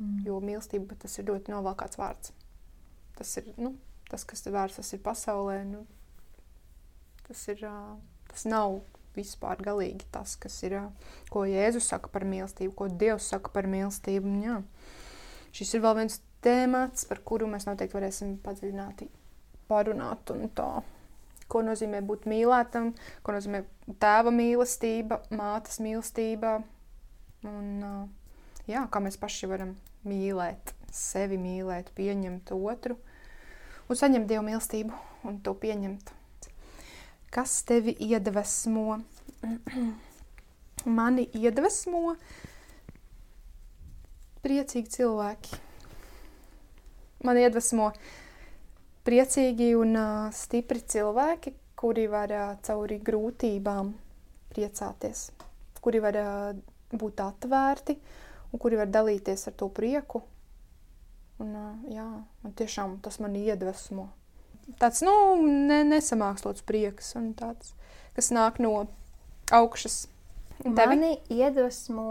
mm. 0.00 0.24
jo 0.26 0.40
mīlestība 0.42 0.98
tas 0.98 1.14
ir 1.20 1.30
ļoti 1.30 1.54
novalkāts 1.54 2.00
vārds. 2.00 2.34
Tas 3.18 3.36
ir, 3.38 3.52
nu, 3.60 3.76
tas, 4.10 4.26
kas 4.26 4.42
tas 4.44 4.92
ir 4.92 5.02
pasaulē, 5.04 5.62
nu, 5.64 5.84
tas 7.28 7.46
ir, 7.48 7.62
tas 8.30 8.46
nav 8.48 8.80
vispār 9.16 9.60
galīgi 9.62 10.06
tas, 10.14 10.36
kas 10.40 10.56
ir, 10.66 10.76
ko 11.30 11.44
Jēzus 11.48 11.88
saka 11.90 12.10
par 12.12 12.26
mīlestību, 12.28 12.74
ko 12.76 12.88
Dievs 12.88 13.30
saka 13.32 13.52
par 13.54 13.68
mīlestību, 13.70 14.26
un 14.26 14.42
jā. 14.44 14.58
Šis 15.56 15.74
ir 15.74 15.82
vēl 15.84 15.96
viens 16.02 16.20
tēmats, 16.44 17.06
par 17.10 17.22
kuru 17.26 17.48
mēs 17.50 17.66
noteikti 17.66 17.96
varēsim 17.98 18.36
padziļināti 18.44 19.08
parunāt. 19.70 20.30
Tā, 20.54 20.68
ko 21.50 21.62
nozīmē 21.66 22.02
būt 22.06 22.28
mīlētam, 22.30 22.92
ko 23.26 23.34
nozīmē 23.34 23.64
tēva 24.02 24.32
mīlestība, 24.34 25.24
mātes 25.34 25.80
mīlestība. 25.82 26.60
Un, 27.50 27.70
jā, 28.70 28.84
kā 28.92 29.02
mēs 29.02 29.18
paši 29.20 29.50
varam 29.50 29.74
mīlēt, 30.06 30.74
sevi 30.94 31.38
mīlēt, 31.40 31.90
pieņemt 31.96 32.54
otru 32.54 32.98
un 33.90 33.98
saņemt 33.98 34.28
dievu 34.30 34.44
mīlestību 34.46 34.98
un 35.26 35.40
to 35.42 35.54
pieņemt. 35.58 36.12
Kas 37.34 37.60
tevi 37.66 37.94
iedvesmo? 38.06 39.00
Mani 40.98 41.26
iedvesmo 41.36 42.14
priecīgi 44.44 44.94
cilvēki. 44.96 45.58
Man 47.26 47.36
iedvesmo 47.36 47.90
priecīgi 49.04 49.74
un 49.76 49.98
uh, 49.98 50.30
stipri 50.32 50.80
cilvēki, 50.80 51.52
kuri 51.76 52.06
var 52.08 52.32
uh, 52.32 52.54
cauri 52.64 53.00
grūtībām 53.04 53.92
priecāties, 54.54 55.28
kuri 55.84 56.00
var 56.00 56.16
uh, 56.20 56.50
būt 56.90 57.20
atvērti 57.26 57.98
un 58.50 58.62
kuri 58.62 58.80
var 58.80 58.88
dalīties 58.90 59.48
ar 59.50 59.58
to 59.60 59.68
prieku. 59.74 60.22
Un, 61.40 61.54
jā, 61.88 62.06
man 62.42 62.52
tiešām 62.56 62.98
tas 63.04 63.16
man 63.22 63.36
iedvesmo. 63.38 64.10
Tāds, 64.78 65.00
nu, 65.02 65.12
ne, 65.40 65.80
nesamākslots 65.88 66.62
prieks 66.68 67.14
un 67.18 67.32
tāds, 67.34 67.72
kas 68.14 68.30
nāk 68.34 68.60
no 68.62 68.86
augšas. 69.56 70.04
Mani 70.64 71.14
iedvesmo 71.32 72.10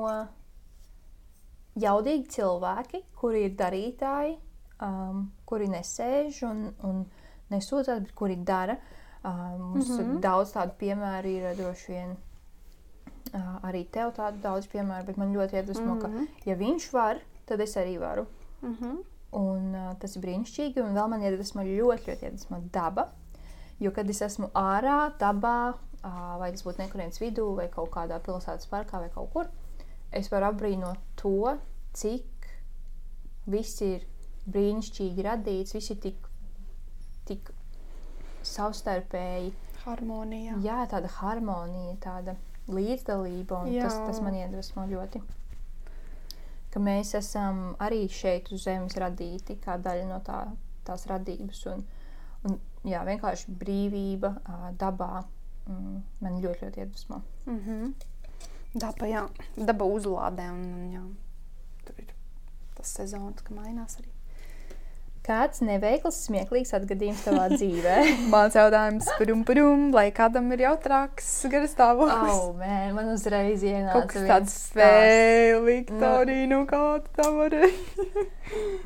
jaudīgi 1.79 2.25
cilvēki, 2.35 3.03
kuri 3.19 3.45
ir 3.47 3.53
darītāji, 3.59 4.39
um, 4.85 5.27
kuri 5.49 5.69
nesēž 5.69 6.41
un, 6.49 6.63
un 6.87 7.03
nesūdzas, 7.53 8.01
bet 8.07 8.15
kuri 8.17 8.39
dara. 8.45 8.79
Um, 9.19 9.75
mums 9.75 9.89
mm 9.89 9.95
-hmm. 9.95 10.15
ir 10.15 10.19
daudz 10.23 10.51
tādu 10.55 10.73
piemēru, 10.79 11.27
ir 11.27 11.55
droši 11.55 11.91
vien 11.91 12.11
uh, 13.33 13.55
arī 13.67 13.85
tev 13.91 14.13
tādu 14.15 14.41
daudz 14.41 14.67
piemēru, 14.67 15.05
bet 15.05 15.17
man 15.17 15.35
ļoti 15.35 15.55
iedvesmo, 15.55 15.93
mm 15.93 15.97
-hmm. 15.97 16.01
ka 16.01 16.07
mhm. 16.07 16.25
ja 16.45 16.55
viņš 16.55 16.91
var, 16.93 17.19
tad 17.45 17.59
es 17.59 17.75
arī 17.77 17.99
varu. 17.99 18.25
Mm 18.61 18.75
-hmm. 18.75 18.97
Un 19.37 19.75
uh, 19.77 19.91
tas 20.01 20.15
ir 20.15 20.23
brīnišķīgi, 20.23 20.81
un 20.81 20.95
vēl 20.97 21.09
man 21.11 21.23
iedvesmo 21.25 21.65
ļoti, 21.65 22.09
ļoti 22.09 22.25
iedvesmo 22.25 22.61
daba. 22.73 23.09
Jo, 23.79 23.93
kad 23.95 24.09
es 24.09 24.23
esmu 24.25 24.49
ārā, 24.57 25.11
dabā, 25.21 25.73
uh, 25.75 26.17
vai 26.41 26.49
tas 26.55 26.65
būtu 26.65 26.81
nekurienes 26.81 27.21
vidū, 27.21 27.45
vai 27.59 27.67
kaut 27.71 27.91
kādā 27.93 28.17
pilsētas 28.25 28.67
parkā, 28.71 29.03
vai 29.03 29.11
kaut 29.13 29.29
kur, 29.35 29.51
es 30.11 30.31
varu 30.33 30.49
apbrīnot 30.49 31.03
to, 31.21 31.53
cik 31.93 32.49
viss 33.49 33.81
ir 33.85 34.07
brīnišķīgi 34.49 35.25
radīts, 35.25 35.77
viss 35.77 35.93
ir 35.93 36.01
tik, 36.03 36.29
tik 37.29 37.53
savstarpēji. 38.45 39.53
Harmonija. 39.85 40.57
Jā, 40.63 40.83
tāda 40.91 41.09
harmonija, 41.19 41.95
tāda 42.03 42.35
līdzdalība, 42.69 43.63
un 43.63 43.73
Jā. 43.73 43.87
tas, 43.87 43.97
tas 44.09 44.21
man 44.25 44.37
iedvesmo 44.37 44.85
ļoti. 44.89 45.21
Ka 46.69 46.81
mēs 46.83 47.15
esam 47.17 47.73
arī 47.81 48.03
šeit 48.13 48.51
uz 48.53 48.67
Zemes 48.67 48.97
radīti 49.01 49.57
kā 49.61 49.77
daļa 49.81 50.05
no 50.09 50.19
tā, 50.25 50.43
tās 50.85 51.07
radības. 51.09 51.63
Un, 51.73 51.81
un, 52.45 52.59
jā, 52.85 53.01
vienkārši 53.07 53.55
brīvība 53.61 54.35
dabā 54.77 55.23
mm, 55.23 55.97
man 56.21 56.37
ļoti, 56.43 56.67
ļoti 56.67 56.83
iedvesmo. 56.85 57.21
Mm 57.45 57.59
-hmm. 57.65 57.93
Daba, 58.79 59.09
jā, 59.09 59.25
daba 59.57 59.85
uzlādē. 59.85 60.51
Un, 60.53 60.63
un, 60.77 60.93
jā, 60.93 61.03
tur 61.85 61.99
ir 62.03 62.13
tas 62.77 62.95
sezons, 62.99 63.41
ka 63.41 63.53
mainās 63.53 63.97
arī. 63.97 64.18
Kāds 65.29 65.59
neveikls, 65.61 66.23
smieklīgs 66.25 66.71
atgadījums 66.73 67.19
tavā 67.21 67.43
dzīvē? 67.53 67.97
Mans 68.31 68.55
jautājums, 68.57 69.05
purum, 69.19 69.43
purum, 69.45 69.83
lai 69.93 70.07
kādam 70.15 70.47
ir 70.55 70.63
jautrāks 70.63 71.27
garastāvoklis. 71.53 72.31
Oh, 72.33 72.55
man, 72.57 72.95
man 72.95 73.11
uzreiz 73.13 73.61
ienāca 73.61 73.93
kaut 73.93 74.15
kas 74.15 74.25
tāds 74.25 74.55
vēl, 74.79 75.61
Viktorija, 75.67 76.47
nu, 76.49 76.63
nu 76.63 76.69
kā 76.71 76.81
tā 77.13 77.27
varēji? 77.35 78.25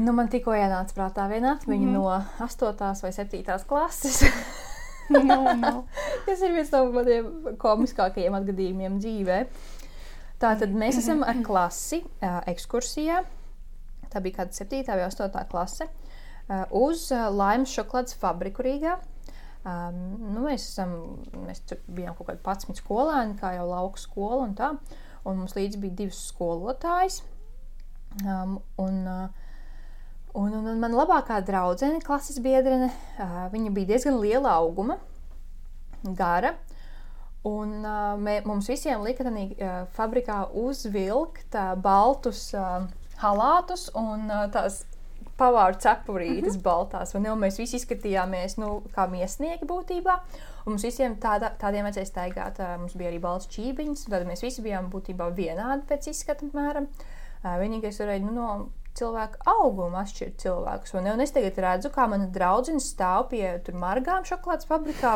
nu, 0.03 0.12
man 0.12 0.27
tikko 0.34 0.58
ienāca 0.60 0.97
prātā 0.97 1.29
viena 1.32 1.56
atmiņa 1.56 1.88
mm 1.88 1.95
no 1.95 2.12
8. 2.43 2.84
vai 3.06 3.13
7. 3.15 3.56
klases. 3.69 4.19
no, 5.15 5.39
no. 5.63 5.73
Tas 6.27 6.43
ir 6.43 6.58
viens 6.60 6.75
no 6.75 6.86
maniem 6.91 7.56
komiskākajiem 7.63 8.36
atgadījumiem 8.41 8.99
dzīvē. 8.99 9.41
Tātad 10.43 10.75
mēs 10.75 10.99
esam 10.99 11.23
ar 11.23 11.39
klasi 11.45 12.03
uh, 12.03 12.41
ekskursijā. 12.51 13.23
Tā 14.12 14.19
bija 14.19 14.43
kāda 14.43 14.60
7. 14.60 14.84
vai 14.91 15.06
8. 15.08 15.45
klase 15.47 15.93
uz 16.75 17.08
uh, 17.13 17.27
Laimas 17.32 17.73
šokolādes 17.73 18.17
fabriku 18.19 18.65
Rīgā. 18.65 18.97
Um, 19.63 19.99
nu, 20.19 20.41
mēs, 20.43 20.65
esam, 20.73 20.95
mēs 21.45 21.62
bijām 21.88 22.17
kaut 22.17 22.27
kādi 22.27 22.41
11 22.43 22.82
skolēni, 22.82 23.38
kā 23.39 23.53
jau 23.56 23.69
lauka 23.69 24.01
skola 24.01 24.41
un 24.43 24.58
tā. 24.58 24.73
Un 25.23 25.39
mums 25.39 25.56
līdzi 25.56 25.79
bija 25.79 26.01
divas 26.01 26.19
skolotājas. 26.34 27.21
Um, 28.27 28.58
un, 28.77 28.99
uh, 29.08 29.47
un, 30.36 30.51
un, 30.51 30.67
un 30.73 30.84
man 30.84 30.97
labākā 30.97 31.39
draudzene, 31.47 32.03
klases 32.03 32.41
biedrene, 32.43 32.91
uh, 33.15 33.47
viņa 33.53 33.71
bija 33.73 33.93
diezgan 33.93 34.19
liela 34.19 34.58
auguma, 34.60 34.99
gara. 36.03 36.58
Un 37.47 37.79
uh, 37.84 38.13
mē, 38.19 38.41
mums 38.47 38.67
visiem 38.71 39.01
lika 39.03 39.25
tādā 39.25 39.47
uh, 39.47 39.79
fabrikā 39.95 40.43
uzvilkt 40.60 41.56
uh, 41.56 41.73
baltus 41.79 42.49
uh, 42.56 42.86
halātus 43.23 43.89
un 43.99 44.27
uh, 44.27 44.45
tās 44.51 44.84
pavāru 45.39 45.80
cepurītes 45.80 46.56
mm 46.56 46.60
-hmm. 46.60 46.65
baltās. 46.65 47.15
Un, 47.15 47.26
jau, 47.26 47.36
mēs 47.39 47.58
visi 47.60 47.78
izskatījāmies 47.80 48.58
nu, 48.58 48.84
kā 48.96 49.08
miesnieki 49.10 49.65
būtībā. 49.65 50.19
Un 50.65 50.76
mums 50.76 50.84
visiem 50.84 51.15
tāda, 51.15 51.52
tādiem 51.60 51.84
vajadzēja 51.84 52.12
staigāt. 52.12 52.62
Mums 52.80 52.96
bija 52.96 53.10
arī 53.10 53.19
balts 53.19 53.48
čībiņas. 53.48 54.08
Tad 54.10 54.28
mēs 54.28 54.41
visi 54.41 54.62
bijām 54.62 54.89
būtībā 54.93 55.34
vienādi 55.36 55.84
pēc 55.89 56.08
izskata. 56.10 56.46
Apmēram. 56.46 56.88
Uh, 57.43 57.58
vienīgais 57.60 58.00
varēja 58.00 58.24
nu, 58.24 58.32
no 58.32 58.69
cilvēku 58.98 59.41
augumu 59.50 59.98
atšķirt 59.98 60.38
cilvēkus. 60.43 60.93
ne? 61.02 61.13
Un 61.13 61.22
es 61.22 61.32
tagad 61.32 61.58
redzu, 61.58 61.89
kā 61.93 62.08
mana 62.10 62.28
draudzene 62.28 62.80
stāv 62.84 63.30
pie 63.34 63.46
tur 63.65 63.76
margām 63.82 64.26
šokolādes 64.28 64.69
fabrikā? 64.69 65.15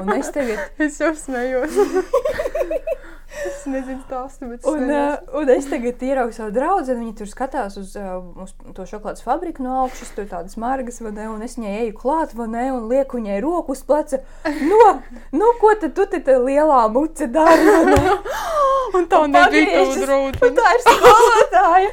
Un 0.00 0.12
es 0.16 0.32
tagad. 0.34 0.58
Es 0.82 1.00
jau 1.00 1.14
smējos. 1.14 1.78
es 3.48 3.64
nezinu, 3.70 4.00
stāstu, 4.06 4.48
bet 4.50 4.66
Un, 4.68 4.84
uh, 4.90 5.16
un 5.40 5.50
es 5.54 5.68
tagad 5.70 6.02
ieraugu 6.04 6.34
savu 6.36 6.52
draugu, 6.54 6.84
viņa 6.98 7.14
tur 7.18 7.30
skatās 7.30 7.78
uz, 7.80 7.94
uh, 7.98 8.20
uz 8.44 8.52
to 8.76 8.86
šokolādes 8.88 9.24
fabriku 9.24 9.64
no 9.64 9.78
augšas, 9.84 10.12
tur 10.16 10.28
tādas 10.30 10.58
margas, 10.60 11.00
ne? 11.04 11.28
Un 11.30 11.42
es 11.46 11.56
viņai 11.58 11.74
eju 11.86 11.96
klāt, 12.02 12.36
ne? 12.36 12.68
Un 12.74 12.88
lieku 12.92 13.20
viņai 13.20 13.40
roku 13.44 13.76
uz 13.76 13.84
pleca. 13.86 14.22
No, 14.44 14.92
nu, 15.32 15.52
ko 15.60 15.74
tad 15.80 15.96
tu 15.96 16.06
te 16.12 16.38
lielā 16.38 16.84
muce 16.92 17.30
dari? 17.32 17.96
Un 18.96 19.06
tā 19.08 19.22
un 19.24 19.32
nebija. 19.32 19.86
Un 19.88 20.02
draudzene. 20.04 20.50
tā 20.58 20.72
ir 20.76 20.82
skolotāja. 20.84 21.92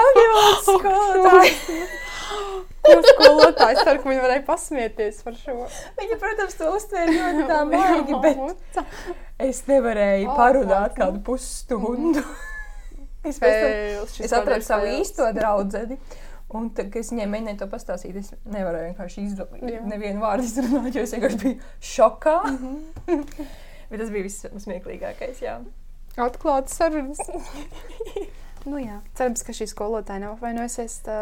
Angļu 0.00 0.44
skolotāja. 0.64 1.88
Ko 2.88 2.94
skolotājs 3.04 3.82
ceru, 3.84 4.02
ka 4.02 4.10
viņi 4.10 4.22
varēja 4.24 4.44
pasmieties 4.46 5.20
par 5.26 5.36
šo. 5.38 5.56
Viņa, 5.98 6.18
protams, 6.22 6.56
to 6.60 6.70
uztvēra 6.76 7.14
ļoti 7.16 7.48
tā 7.50 7.58
maigi, 7.72 8.20
bet 8.24 8.80
es 9.48 9.62
nevarēju 9.68 10.36
parunāt 10.38 10.96
kādu 10.98 11.22
pusstundu. 11.26 12.24
Es, 13.28 13.36
pēc 13.42 13.54
tam- 13.60 14.24
es 14.24 14.32
atradu 14.32 14.64
savu 14.64 14.86
īsto 14.94 15.26
draugu. 15.36 15.96
Un 16.56 16.68
tad, 16.72 16.86
kad 16.94 17.02
es 17.02 17.10
viņai 17.12 17.26
mēģināju 17.28 17.58
to 17.60 17.66
pastāstīt, 17.68 18.14
es 18.16 18.30
nevarēju 18.48 18.92
vienkārši 18.92 19.24
izdarīt. 19.26 19.82
Nevienu 19.90 20.22
vārdu 20.22 20.46
izrunāt, 20.46 20.94
jo 20.96 21.02
es 21.04 21.12
vienkārši 21.12 21.40
biju 21.42 21.58
šokā. 21.90 22.36
Mhm. 22.46 23.26
Bet 23.90 24.00
tas 24.00 24.14
bija 24.14 24.30
vissmieklīgākais. 24.54 25.42
Jā. 25.44 25.58
Atklāts 26.24 26.78
sarunas. 26.78 27.20
Nu 28.66 28.78
jā, 28.82 29.00
cerams, 29.14 29.42
ka 29.46 29.52
šī 29.52 29.66
skolotāja 29.70 30.20
nav 30.20 30.36
apvainojusies. 30.36 30.98
Tā... 31.06 31.16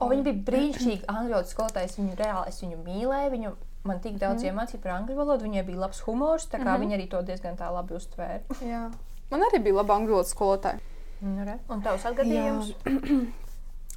O, 0.00 0.08
viņa 0.10 0.22
bija 0.26 0.42
brīnišķīga 0.50 1.06
angļu 1.08 1.30
valodas 1.34 1.52
skolotāja. 1.54 1.92
Viņu 1.98 2.16
reāli 2.18 2.48
es 2.48 2.60
viņu 2.62 2.78
mīlēju. 2.84 3.30
Viņu 3.36 3.52
man 3.84 4.00
tik 4.00 4.18
daudz 4.18 4.42
Mhm. 4.42 4.50
iemācīja 4.50 4.82
par 4.82 4.92
angļu 4.98 5.16
valodu. 5.16 5.44
Viņai 5.48 5.66
bija 5.66 5.78
labs 5.86 6.00
humors, 6.06 6.46
tā 6.46 6.58
kā 6.58 6.74
Mhm. 6.74 6.80
viņa 6.84 6.96
arī 6.98 7.08
to 7.10 7.22
diezgan 7.22 7.56
tā 7.56 7.70
labi 7.72 7.94
uztvēra. 7.94 8.40
Jā. 8.62 8.90
Man 9.30 9.40
arī 9.40 9.62
bija 9.62 9.74
laba 9.74 9.94
angļu 9.98 10.10
valodas 10.16 10.34
skolotāja. 10.34 10.80
Nu, 11.20 11.44
re. 11.44 11.58
Un 11.68 11.82
tavs 11.82 12.04
atgadījums? 12.04 12.74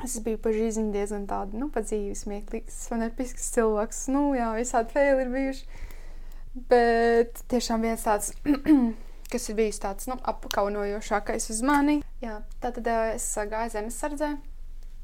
Es 0.04 0.18
biju 0.20 0.38
žīziņu 0.42 0.92
diezgan 0.92 1.28
tādu, 1.30 1.54
nu, 1.54 1.70
pat 1.70 1.84
dzīves 1.86 2.24
smieklīgs, 2.26 2.88
fanētisks 2.90 3.52
cilvēks. 3.54 4.08
Nu, 4.10 4.34
jā, 4.34 4.48
visādi 4.58 4.90
faili 4.90 5.22
ir 5.22 5.30
bijuši. 5.30 5.66
Bet 6.70 7.44
tiešām 7.48 7.82
viens 7.86 8.02
tāds, 8.04 8.32
kas 9.34 9.50
ir 9.50 9.58
bijis 9.58 9.82
tāds, 9.84 10.08
nu, 10.10 10.18
apkaunojošākais 10.30 11.50
uz 11.54 11.62
mani. 11.66 12.02
Jā, 12.24 12.40
tā 12.64 12.74
tad 12.76 12.90
ā, 12.90 12.98
es 13.18 13.26
ā, 13.38 13.48
gāju 13.50 13.74
zemesardzē. 13.76 14.34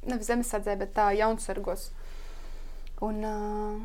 Nevis 0.09 0.29
zemesardzē, 0.29 0.75
bet 0.79 0.93
tā 0.95 1.09
jaunsargos. 1.17 1.89
Un 3.03 3.23
uh, 3.25 3.79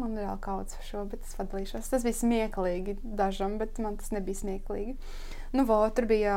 man 0.00 0.16
ir 0.16 0.26
vēl 0.26 0.40
kauts 0.42 0.78
par 0.78 0.86
šo, 0.86 1.04
bet 1.10 1.24
es 1.26 1.36
padalīšos. 1.38 1.90
Tas 1.92 2.04
bija 2.06 2.18
smieklīgi 2.20 2.96
dažam, 3.18 3.58
bet 3.60 3.80
man 3.82 3.98
tas 4.00 4.12
nebija 4.14 4.40
smieklīgi. 4.42 4.96
Nu, 5.56 5.66
vo, 5.68 5.78
tur 5.94 6.08
bija 6.10 6.36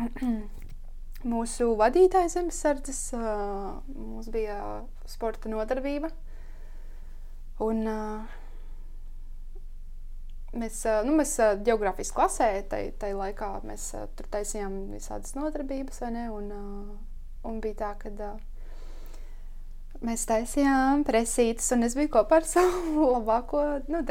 mūsu 1.32 1.72
vadītājs 1.80 2.38
zemesardzes, 2.38 3.02
mums 3.16 4.30
bija 4.32 4.60
sporta 5.08 5.52
nodarbība. 5.52 6.12
Un 7.66 7.86
ā, 7.88 8.00
mēs, 10.60 10.82
nu, 11.06 11.14
mēs 11.18 11.36
geogrāfijas 11.66 12.12
klasē, 12.16 12.50
tai, 12.70 12.82
tai 12.98 13.12
laikā 13.16 13.50
mēs 13.66 13.90
tur 14.18 14.28
taisījām 14.32 14.78
visādas 14.94 15.36
nodarbības, 15.38 16.02
vai 16.04 16.12
ne? 16.16 16.26
Un, 16.34 16.52
un 17.46 17.60
bija 17.64 17.80
tā, 17.84 17.92
ka 18.00 18.32
mēs 20.04 20.26
taisījām 20.28 21.04
presītes, 21.06 21.68
un 21.76 21.86
es 21.86 21.96
biju 21.98 22.12
kopā 22.18 22.40
ar 22.42 22.48
savu 22.54 23.10
labāko 23.14 23.66
nu. 23.92 24.02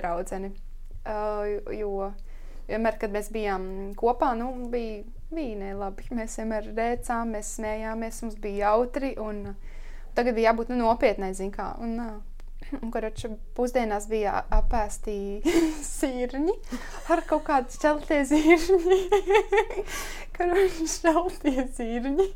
Uh, 1.06 1.60
jo 1.76 2.10
vienmēr, 2.70 2.98
kad 3.02 3.14
mēs 3.14 3.30
bijām 3.34 3.66
kopā, 4.00 4.32
nu, 4.38 4.50
bija, 4.72 5.04
bija 5.34 5.58
nelabi. 5.60 6.08
Mēs 6.18 6.40
vienmēr 6.42 6.72
rēcām, 6.74 7.36
mēs 7.36 7.56
smējāmies, 7.60 8.22
mums 8.26 8.40
bija 8.42 8.72
jautri. 8.72 9.14
Un 9.22 9.44
tagad 10.18 10.38
bija 10.38 10.52
jābūt 10.52 10.74
nu, 10.74 10.82
nopietnai, 10.82 11.34
zin 11.38 11.54
kā. 11.54 11.74
Un, 12.82 12.90
kurača 12.94 13.30
pusdienās 13.58 14.08
bija 14.12 14.42
apēsti 14.54 15.16
sirņi 15.98 16.56
ar 17.14 17.24
kaut 17.30 17.46
kādu 17.50 17.76
šķeltie 17.76 18.22
zirņi. 18.32 19.00
Kurača 20.38 20.92
šķeltie 20.98 21.70
zirņi. 21.78 22.30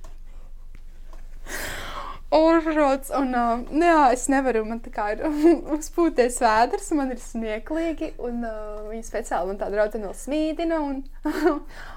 Uršots, 2.29 3.09
un 3.17 3.31
nu 3.33 3.87
jā, 3.87 4.01
es 4.13 4.27
nevaru, 4.29 4.61
man 4.69 4.83
tā 4.85 4.91
kā 4.93 5.07
ir 5.15 5.23
uzpūties 5.75 6.37
vēders, 6.43 6.91
man 6.93 7.09
ir 7.15 7.21
smieklīgi, 7.23 8.11
un 8.21 8.43
uh, 8.45 8.83
viņa 8.91 9.07
speciāli 9.07 9.49
man 9.49 9.57
tā 9.57 9.71
draudzene 9.73 10.05
vēl 10.05 10.17
smīdina, 10.19 10.77
un, 10.77 11.01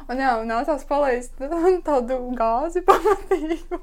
un 0.09 0.23
jā, 0.25 0.33
un 0.41 0.49
nācās 0.49 0.89
palaist 0.89 1.37
tādu 1.85 2.17
gāzi 2.39 2.81
pamatīgu. 2.89 3.83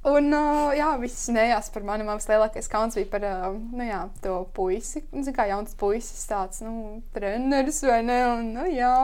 Un, 0.00 0.30
uh, 0.32 0.70
jā, 0.72 0.94
viss 0.96 1.26
smējās 1.28 1.66
par 1.74 1.84
mani. 1.84 2.06
Mans 2.08 2.24
lielākais 2.30 2.70
kauns 2.72 2.96
bija 2.96 3.08
par 3.12 3.24
uh, 3.28 3.50
nu, 3.52 3.84
jā, 3.84 4.00
to 4.24 4.38
puisi. 4.56 5.02
Nu, 5.12 5.20
Zinu, 5.26 5.36
kā 5.36 5.44
jauns 5.50 5.76
puisis, 5.76 6.22
tāds 6.30 6.62
nu, 6.64 7.02
treneris 7.12 7.82
vai 7.84 8.00
ne? 8.06 8.16
Un, 8.30 8.48
nu, 8.56 8.64
jā, 8.72 8.94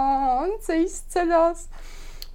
un 0.47 0.57
tas 0.57 0.73
izceļās. 0.81 1.67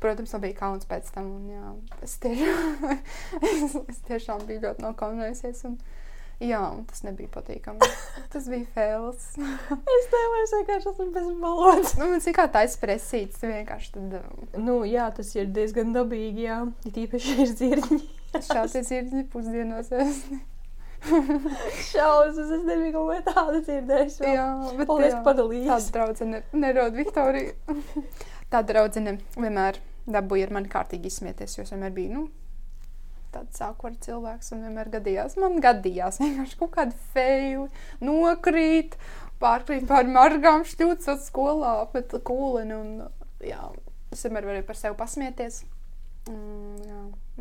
Protams, 0.01 0.35
man 0.35 0.45
bija 0.45 0.59
kauns 0.59 0.85
pēc 0.89 1.09
tam. 1.15 1.31
Un, 1.39 1.49
jā, 1.55 1.73
es, 2.05 2.19
tiešām, 2.21 2.85
es, 3.49 3.75
es 3.81 4.05
tiešām 4.11 4.45
biju 4.45 4.67
ļoti 4.67 4.85
nokaunējusies. 4.85 5.65
Un, 5.71 5.81
jā, 6.45 6.61
un 6.61 6.85
tas 6.93 7.01
nebija 7.09 7.33
patīkami. 7.33 7.91
Tas 8.29 8.45
bija 8.45 8.69
fails. 8.77 9.27
Es 9.97 10.09
tev 10.13 10.37
vienkārši 10.37 10.93
esmu 10.93 11.11
bez 11.17 11.33
valodas. 11.41 11.97
nu, 11.97 12.13
man 12.13 12.21
kā 12.37 12.45
tā 12.53 12.67
espresīts, 12.69 13.41
vienkārši 13.41 13.93
tad 13.97 14.17
um, 14.21 14.49
Nu, 14.69 14.81
jā, 14.85 15.09
tas 15.17 15.33
ir 15.33 15.49
diezgan 15.49 15.97
dabīgi. 15.97 16.45
Jā, 16.45 16.63
it 16.85 17.05
īpaši 17.09 17.39
ir 17.41 17.55
zirņi. 17.57 18.20
Šādi 18.39 18.85
ir 18.97 19.27
pusdienās. 19.31 19.91
Es, 19.91 20.23
Šausmas, 21.91 22.51
es 22.53 22.65
nebiju 22.65 22.91
kaut 22.93 23.07
ko 23.09 23.31
tādu 23.33 23.61
dzirdējis. 23.65 24.19
vēl. 24.21 24.35
jā, 24.35 24.49
bet 24.77 24.89
Paldies, 24.89 25.15
jā. 25.15 25.21
padalījies. 25.25 25.71
Tāda 25.71 25.95
draudzene 25.95 26.41
nerod 26.53 26.99
Viktoriju. 26.99 27.79
Tā 28.51 28.61
draudzene 28.67 29.15
vienmēr 29.33 29.79
dabūja 30.11 30.49
ar 30.49 30.53
mani 30.57 30.69
kārtīgi 30.69 31.09
izsmieties, 31.09 31.55
jo 31.57 31.65
es 31.65 31.73
vienmēr 31.73 31.95
biju, 31.95 32.19
nu, 32.19 32.23
tāds 33.33 33.61
sākura 33.61 33.95
cilvēks 34.03 34.53
un 34.55 34.65
vienmēr 34.67 34.91
gadījās. 34.97 35.37
Man 35.41 35.57
gadījās 35.63 36.19
vienkārši 36.21 36.59
kaut 36.59 36.73
kāda 36.75 36.97
feili, 37.15 37.67
nokrīt, 38.03 38.97
pārkrīt 39.41 39.87
pār 39.89 40.09
margām, 40.11 40.65
šķūcot 40.67 41.23
skolā, 41.25 41.79
apmet 41.85 42.13
kūleni 42.27 42.77
un, 42.77 42.91
jā, 43.45 43.71
es 44.13 44.25
vienmēr 44.27 44.49
varēju 44.51 44.67
par 44.67 44.79
sevi 44.79 44.99
pasmieties. 44.99 45.63
Mm, 46.29 46.70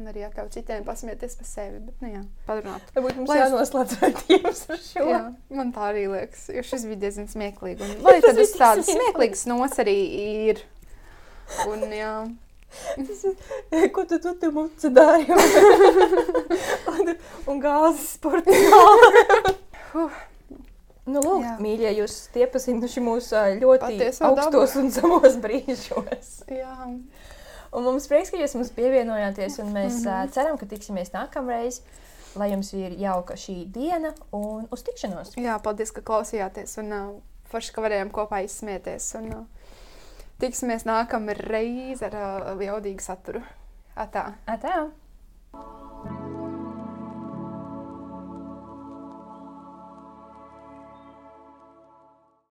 un 0.00 0.10
arī 0.10 0.24
atļaut 0.26 0.50
citiem 0.56 0.84
pasmieties 0.88 1.36
par 1.38 1.46
sevi, 1.50 1.78
bet, 1.86 1.94
nu 2.02 2.10
jā, 2.14 2.22
padrunāt. 2.48 2.90
Varbūt 2.96 3.20
mums 3.20 3.30
es- 3.30 3.40
jānoslēdz 3.44 3.96
raidījums 4.02 4.62
ar 4.74 4.80
šo. 4.88 5.06
Jā, 5.12 5.22
man 5.60 5.72
tā 5.76 5.86
arī 5.92 6.06
liekas, 6.10 6.48
jo 6.56 6.62
šis 6.72 6.88
bija 6.90 7.02
diezgan 7.06 7.28
smieklīgi. 7.30 7.84
Un, 7.86 7.96
lai 8.08 8.18
tad 8.24 8.40
uz 8.42 8.52
tādas 8.58 8.88
smieklīgas 8.90 9.46
nots 9.52 9.78
arī 9.84 9.96
ir. 10.50 10.64
Un, 11.68 11.84
jā, 11.92 12.14
Ko 13.90 14.04
tu 14.06 14.20
tu 14.22 14.30
tur 14.38 14.52
muci 14.54 14.90
dari? 14.94 15.24
un, 15.26 17.08
un 17.50 17.58
gāzes 17.64 18.12
sporta 18.14 18.54
zāle. 18.54 19.24
Nu, 21.10 21.18
lūk, 21.24 21.40
Jā. 21.42 21.54
mīļie, 21.58 21.90
jūs 21.98 22.14
iepazinuši 22.38 23.02
mūsu 23.02 23.34
ā, 23.34 23.42
ļoti 23.58 23.82
Patieso 23.82 24.28
augstos 24.28 24.76
un 24.78 24.90
zemos 24.94 25.34
brīžos. 25.42 26.28
jā. 26.46 26.76
Un 27.70 27.86
mums 27.86 28.08
prieks, 28.10 28.32
ka 28.32 28.38
jūs 28.40 28.56
mums 28.58 28.72
pievienojāties, 28.74 29.60
un 29.62 29.70
mēs 29.74 30.00
mm. 30.00 30.06
-hmm. 30.06 30.32
ceram, 30.34 30.58
ka 30.58 30.66
tiksimies 30.66 31.12
nākamreiz, 31.14 31.80
lai 32.34 32.50
jums 32.50 32.72
ir 32.74 32.96
jauka 32.98 33.34
šī 33.34 33.64
diena 33.70 34.14
un 34.32 34.66
uz 34.70 34.82
tikšanos. 34.82 35.36
jā, 35.36 35.58
paldies, 35.62 35.92
ka 35.92 36.00
klausījāties. 36.00 36.78
Un 36.82 36.92
uh, 36.92 37.14
forši, 37.50 37.72
ka 37.72 37.82
varējām 37.82 38.10
kopā 38.10 38.42
izsmieties. 38.44 39.14
Un, 39.14 39.32
uh, 39.34 39.46
tiksimies 40.38 40.84
nākamā 40.84 41.36
reize 41.38 42.06
ar 42.10 42.14
uh, 42.56 42.60
jaudīgu 42.60 43.00
saturu. 43.00 43.42
Atā! 43.96 44.32
Atā! 44.46 44.90